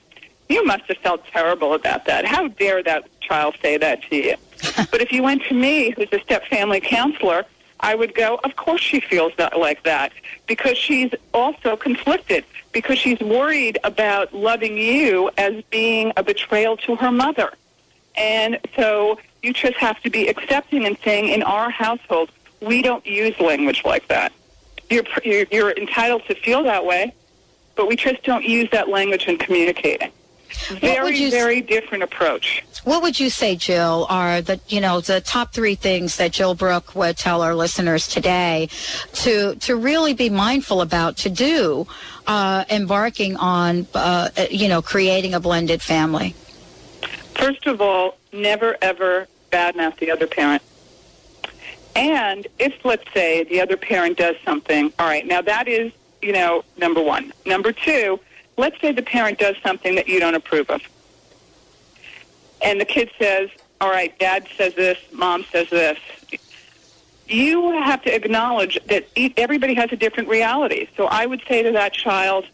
"You 0.49 0.65
must 0.65 0.83
have 0.85 0.97
felt 0.97 1.25
terrible 1.27 1.73
about 1.73 2.05
that. 2.05 2.25
How 2.25 2.47
dare 2.47 2.83
that 2.83 3.07
child 3.21 3.55
say 3.61 3.77
that 3.77 4.03
to 4.09 4.15
you?" 4.15 4.35
but 4.91 5.01
if 5.01 5.11
you 5.11 5.23
went 5.23 5.43
to 5.45 5.53
me, 5.53 5.91
who's 5.91 6.11
a 6.11 6.19
step 6.19 6.45
family 6.47 6.79
counselor, 6.79 7.45
I 7.79 7.95
would 7.95 8.15
go, 8.15 8.39
of 8.45 8.55
course 8.55 8.79
she 8.79 9.01
feels 9.01 9.33
that 9.37 9.59
like 9.59 9.83
that 9.83 10.13
because 10.47 10.77
she's 10.77 11.11
also 11.33 11.75
conflicted 11.75 12.45
because 12.71 12.97
she's 12.97 13.19
worried 13.19 13.77
about 13.83 14.33
loving 14.33 14.77
you 14.77 15.29
as 15.37 15.61
being 15.69 16.13
a 16.15 16.23
betrayal 16.23 16.77
to 16.77 16.95
her 16.95 17.11
mother. 17.11 17.51
And 18.15 18.59
so 18.75 19.19
you 19.41 19.51
just 19.51 19.77
have 19.77 20.01
to 20.01 20.09
be 20.09 20.29
accepting 20.29 20.85
and 20.85 20.97
saying, 21.03 21.27
in 21.27 21.43
our 21.43 21.69
household, 21.69 22.31
we 22.61 22.81
don't 22.81 23.05
use 23.05 23.37
language 23.39 23.83
like 23.83 24.07
that. 24.07 24.31
You're, 24.89 25.03
you're, 25.23 25.45
you're 25.51 25.71
entitled 25.71 26.23
to 26.27 26.35
feel 26.35 26.63
that 26.63 26.85
way, 26.85 27.13
but 27.75 27.87
we 27.87 27.97
just 27.97 28.23
don't 28.23 28.45
use 28.45 28.69
that 28.71 28.87
language 28.87 29.27
in 29.27 29.37
communicating. 29.37 30.11
Would 30.69 30.79
Very, 30.81 31.17
you 31.17 31.31
very 31.31 31.61
different 31.61 32.03
approach. 32.03 32.63
What 32.83 33.01
would 33.01 33.19
you 33.19 33.29
say, 33.29 33.55
Jill, 33.55 34.05
are 34.09 34.41
the 34.41 34.59
you 34.67 34.81
know 34.81 35.01
the 35.01 35.21
top 35.21 35.53
three 35.53 35.75
things 35.75 36.17
that 36.17 36.31
Jill 36.31 36.55
Brooke 36.55 36.95
would 36.95 37.17
tell 37.17 37.41
our 37.41 37.55
listeners 37.55 38.07
today 38.07 38.69
to 39.13 39.55
to 39.55 39.75
really 39.75 40.13
be 40.13 40.29
mindful 40.29 40.81
about 40.81 41.17
to 41.17 41.29
do, 41.29 41.87
uh, 42.27 42.65
embarking 42.69 43.35
on 43.37 43.87
uh, 43.93 44.29
you 44.49 44.67
know 44.67 44.81
creating 44.81 45.33
a 45.33 45.39
blended 45.39 45.81
family? 45.81 46.35
First 47.35 47.65
of 47.67 47.81
all, 47.81 48.17
never 48.31 48.77
ever 48.81 49.27
badmouth 49.51 49.97
the 49.97 50.11
other 50.11 50.27
parent. 50.27 50.61
And 51.95 52.47
if, 52.57 52.73
let's 52.83 53.03
say, 53.13 53.43
the 53.43 53.61
other 53.61 53.77
parent 53.77 54.17
does 54.17 54.35
something, 54.43 54.91
all 54.97 55.07
right, 55.07 55.25
now 55.25 55.41
that 55.41 55.67
is, 55.67 55.91
you 56.21 56.31
know, 56.31 56.63
number 56.77 57.01
one. 57.01 57.31
Number 57.45 57.71
two, 57.71 58.19
let's 58.57 58.79
say 58.81 58.91
the 58.91 59.01
parent 59.01 59.39
does 59.39 59.55
something 59.63 59.95
that 59.95 60.07
you 60.07 60.19
don't 60.19 60.35
approve 60.35 60.69
of. 60.69 60.81
And 62.61 62.79
the 62.79 62.85
kid 62.85 63.11
says, 63.19 63.49
all 63.81 63.89
right, 63.89 64.17
dad 64.19 64.47
says 64.57 64.73
this, 64.75 64.97
mom 65.11 65.45
says 65.51 65.69
this. 65.69 65.99
You 67.27 67.71
have 67.81 68.01
to 68.03 68.13
acknowledge 68.13 68.77
that 68.87 69.07
everybody 69.37 69.73
has 69.73 69.91
a 69.91 69.95
different 69.95 70.29
reality. 70.29 70.87
So 70.95 71.05
I 71.05 71.25
would 71.25 71.41
say 71.47 71.63
to 71.63 71.71
that 71.71 71.93
child, 71.93 72.45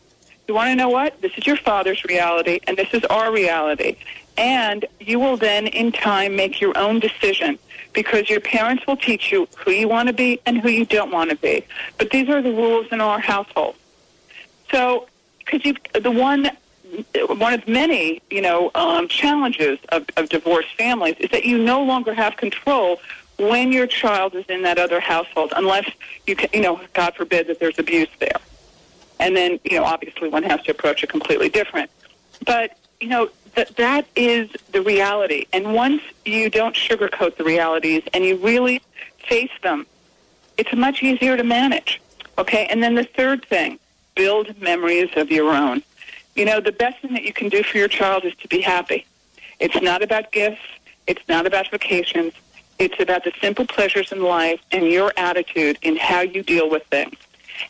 you 0.48 0.56
want 0.56 0.70
to 0.70 0.76
know 0.76 0.90
what? 0.90 1.22
This 1.22 1.32
is 1.38 1.46
your 1.46 1.58
father's 1.58 2.04
reality, 2.06 2.60
and 2.66 2.76
this 2.76 2.92
is 2.94 3.04
our 3.06 3.32
reality. 3.32 3.98
And 4.38 4.86
you 5.00 5.20
will 5.20 5.38
then, 5.38 5.68
in 5.68 5.92
time, 5.92 6.36
make 6.36 6.62
your 6.62 6.76
own 6.78 7.00
decision 7.00 7.60
because 7.94 8.30
your 8.30 8.40
parents 8.40 8.88
will 8.88 8.96
teach 8.96 9.32
you 9.32 9.48
who 9.58 9.72
you 9.72 9.88
want 9.88 10.08
to 10.08 10.14
be 10.14 10.40
and 10.46 10.60
who 10.60 10.70
you 10.70 10.86
don't 10.86 11.12
want 11.12 11.30
to 11.30 11.36
be. 11.36 11.66
But 11.98 12.12
these 12.12 12.30
are 12.30 12.42
the 12.42 12.52
rules 12.52 12.88
in 12.92 13.02
our 13.02 13.20
household. 13.20 13.76
So, 14.72 15.09
because 15.50 15.66
you, 15.66 16.00
the 16.00 16.12
one, 16.12 16.50
one 17.28 17.54
of 17.54 17.68
many, 17.68 18.22
you 18.30 18.42
know, 18.42 18.72
um, 18.76 19.08
challenges 19.08 19.80
of, 19.90 20.06
of 20.18 20.30
divorced 20.30 20.76
families 20.76 21.16
is 21.20 21.30
that 21.32 21.46
you 21.46 21.58
no 21.58 21.84
longer 21.84 22.14
have 22.14 22.38
control 22.38 23.00
when 23.38 23.72
your 23.72 23.88
child 23.88 24.36
is 24.36 24.46
in 24.46 24.64
that 24.64 24.78
other 24.78 25.00
household, 25.00 25.54
unless 25.56 25.90
you, 26.28 26.36
can, 26.36 26.50
you 26.54 26.62
know, 26.62 26.82
God 26.94 27.16
forbid 27.16 27.48
that 27.48 27.60
there's 27.60 27.80
abuse 27.80 28.10
there. 28.20 28.38
And 29.20 29.36
then, 29.36 29.60
you 29.64 29.78
know, 29.78 29.86
obviously 29.86 30.30
one 30.30 30.44
has 30.44 30.62
to 30.64 30.72
approach 30.72 31.04
it 31.04 31.10
completely 31.10 31.50
different. 31.50 31.90
But, 32.46 32.78
you 33.00 33.08
know, 33.08 33.30
that 33.56 33.76
that 33.78 34.06
is 34.16 34.50
the 34.72 34.82
reality. 34.82 35.46
And 35.54 35.74
once 35.74 36.02
you 36.26 36.50
don't 36.50 36.76
sugarcoat 36.76 37.38
the 37.38 37.44
realities 37.44 38.04
and 38.14 38.24
you 38.24 38.36
really 38.38 38.82
face 39.28 39.52
them, 39.64 39.86
it's 40.58 40.74
much 40.74 41.02
easier 41.02 41.38
to 41.38 41.44
manage. 41.44 42.02
Okay? 42.38 42.68
And 42.68 42.84
then 42.84 42.96
the 42.96 43.04
third 43.04 43.46
thing, 43.46 43.80
build 44.20 44.62
memories 44.62 45.10
of 45.16 45.32
your 45.32 45.50
own. 45.54 45.82
You 46.36 46.44
know, 46.44 46.60
the 46.60 46.74
best 46.74 47.00
thing 47.00 47.14
that 47.14 47.24
you 47.24 47.32
can 47.32 47.48
do 47.48 47.64
for 47.64 47.78
your 47.78 47.88
child 47.88 48.26
is 48.26 48.36
to 48.44 48.50
be 48.50 48.60
happy. 48.60 49.06
It's 49.62 49.82
not 49.82 50.04
about 50.04 50.34
gifts. 50.34 50.60
It's 51.08 51.26
not 51.30 51.48
about 51.48 51.72
vacations. 51.72 52.34
It's 52.80 53.00
about 53.00 53.24
the 53.24 53.32
simple 53.40 53.66
pleasures 53.66 54.12
in 54.12 54.22
life 54.22 54.60
and 54.74 54.84
your 54.88 55.14
attitude 55.16 55.80
in 55.82 55.96
how 55.96 56.20
you 56.20 56.44
deal 56.44 56.70
with 56.70 56.84
things. 56.88 57.16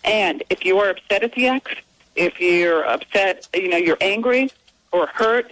And 0.03 0.41
if 0.49 0.65
you 0.65 0.79
are 0.79 0.89
upset 0.89 1.21
at 1.21 1.33
the 1.33 1.45
ex, 1.45 1.71
if 2.15 2.41
you're 2.41 2.83
upset, 2.83 3.47
you 3.53 3.69
know, 3.69 3.77
you're 3.77 4.01
angry 4.01 4.49
or 4.91 5.05
hurt, 5.05 5.51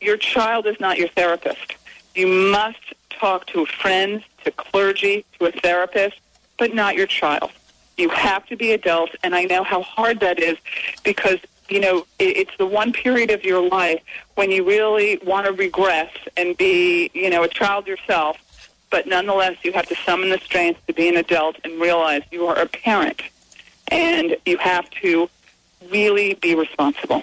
your 0.00 0.16
child 0.16 0.66
is 0.66 0.80
not 0.80 0.98
your 0.98 1.10
therapist. 1.10 1.76
You 2.16 2.26
must 2.26 2.92
talk 3.08 3.46
to 3.52 3.66
friends, 3.66 4.24
to 4.42 4.50
clergy, 4.50 5.24
to 5.38 5.46
a 5.46 5.52
therapist, 5.52 6.18
but 6.58 6.74
not 6.74 6.96
your 6.96 7.06
child. 7.06 7.52
You 7.96 8.08
have 8.10 8.46
to 8.46 8.56
be 8.56 8.72
adult, 8.72 9.10
and 9.22 9.34
I 9.34 9.44
know 9.44 9.62
how 9.62 9.82
hard 9.82 10.20
that 10.20 10.38
is 10.40 10.58
because 11.04 11.38
you 11.68 11.80
know 11.80 12.06
it's 12.18 12.56
the 12.58 12.66
one 12.66 12.92
period 12.92 13.30
of 13.30 13.44
your 13.44 13.66
life 13.66 14.02
when 14.34 14.50
you 14.50 14.64
really 14.64 15.18
want 15.24 15.46
to 15.46 15.52
regress 15.52 16.10
and 16.36 16.56
be 16.56 17.10
you 17.14 17.30
know 17.30 17.42
a 17.42 17.48
child 17.48 17.86
yourself, 17.86 18.36
but 18.90 19.06
nonetheless 19.06 19.56
you 19.62 19.72
have 19.72 19.86
to 19.86 19.94
summon 19.94 20.30
the 20.30 20.38
strength 20.38 20.84
to 20.86 20.92
be 20.92 21.08
an 21.08 21.16
adult 21.16 21.56
and 21.64 21.80
realize 21.80 22.22
you 22.30 22.46
are 22.46 22.58
a 22.58 22.66
parent, 22.66 23.22
and 23.88 24.36
you 24.44 24.56
have 24.58 24.90
to 24.90 25.28
really 25.90 26.34
be 26.34 26.54
responsible. 26.54 27.22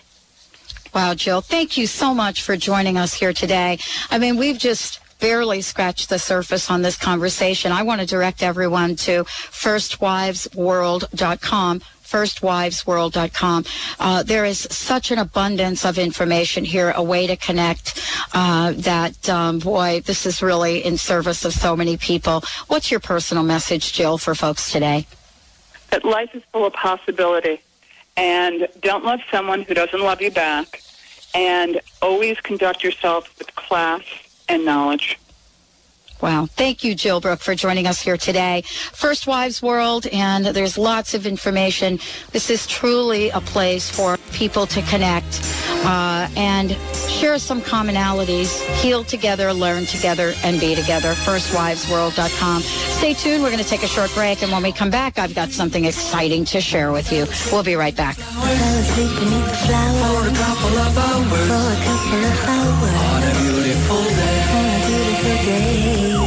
Wow, 0.94 1.14
Jill, 1.14 1.42
thank 1.42 1.78
you 1.78 1.88
so 1.88 2.14
much 2.14 2.42
for 2.42 2.58
joining 2.58 2.98
us 2.98 3.14
here 3.14 3.32
today. 3.32 3.80
I 4.10 4.18
mean, 4.18 4.36
we've 4.36 4.58
just 4.58 5.00
barely 5.22 5.62
scratched 5.62 6.10
the 6.10 6.20
surface 6.20 6.70
on 6.70 6.82
this 6.82 6.98
conversation. 6.98 7.72
I 7.72 7.84
want 7.84 8.02
to 8.02 8.08
direct 8.08 8.44
everyone 8.44 8.98
to 8.98 9.24
firstwivesworld.com 9.24 11.82
firstwivesworld.com. 12.12 13.64
Uh, 13.98 14.22
there 14.24 14.44
is 14.44 14.68
such 14.70 15.12
an 15.12 15.18
abundance 15.18 15.86
of 15.86 15.98
information 15.98 16.66
here, 16.66 16.92
a 16.98 17.02
way 17.02 17.26
to 17.26 17.38
connect 17.38 18.06
uh, 18.34 18.74
that, 18.74 19.30
um, 19.30 19.60
boy, 19.60 20.02
this 20.02 20.26
is 20.26 20.42
really 20.42 20.84
in 20.84 20.98
service 20.98 21.46
of 21.46 21.54
so 21.54 21.74
many 21.74 21.96
people. 21.96 22.44
What's 22.68 22.92
your 22.92 23.00
personal 23.00 23.44
message, 23.44 23.94
Jill, 23.94 24.18
for 24.18 24.36
folks 24.36 24.74
today? 24.74 25.08
That 25.92 26.04
life 26.04 26.36
is 26.36 26.44
full 26.52 26.66
of 26.66 26.74
possibility 26.74 27.62
and 28.18 28.68
don't 28.82 29.06
love 29.06 29.22
someone 29.32 29.62
who 29.62 29.74
doesn't 29.74 30.02
love 30.02 30.22
you 30.22 30.32
back, 30.32 30.82
and 31.34 31.80
always 32.02 32.38
conduct 32.42 32.84
yourself 32.84 33.34
with 33.40 33.56
class 33.56 34.02
and 34.48 34.66
knowledge. 34.66 35.18
Wow. 36.22 36.46
Thank 36.46 36.84
you, 36.84 36.94
Jill 36.94 37.20
Brooke, 37.20 37.40
for 37.40 37.56
joining 37.56 37.88
us 37.88 38.00
here 38.00 38.16
today. 38.16 38.62
First 38.94 39.26
Wives 39.26 39.62
World, 39.62 40.06
and 40.08 40.46
there's 40.46 40.78
lots 40.78 41.16
of 41.16 41.26
information. 41.26 42.00
This 42.32 42.52
is 42.52 42.68
truly 42.68 43.30
a 43.32 43.42
place 43.42 43.90
for 43.90 44.18
people 44.32 44.68
to 44.68 44.82
connect 44.84 45.42
uh, 45.84 46.28
and 46.38 46.78
share 47.10 47.40
some 47.40 47.60
commonalities, 47.62 48.62
heal 48.82 49.04
together, 49.04 49.52
learn 49.52 49.86
together, 49.86 50.34
and 50.44 50.60
be 50.60 50.76
together. 50.76 51.14
FirstWivesWorld.com. 51.14 52.62
Stay 52.62 53.16
tuned. 53.16 53.42
We're 53.42 53.50
going 53.50 53.64
to 53.64 53.70
take 53.70 53.84
a 53.84 53.88
short 53.88 54.14
break, 54.14 54.44
and 54.44 54.52
when 54.52 54.62
we 54.62 54.72
come 54.72 54.92
back, 54.92 55.18
I've 55.18 55.34
got 55.34 55.50
something 55.50 55.86
exciting 55.86 56.46
to 56.46 56.62
share 56.62 56.92
with 56.92 57.12
you. 57.12 57.26
We'll 57.52 57.64
be 57.64 57.76
right 57.76 57.96
back. 57.96 58.18
Daydreams 65.46 66.21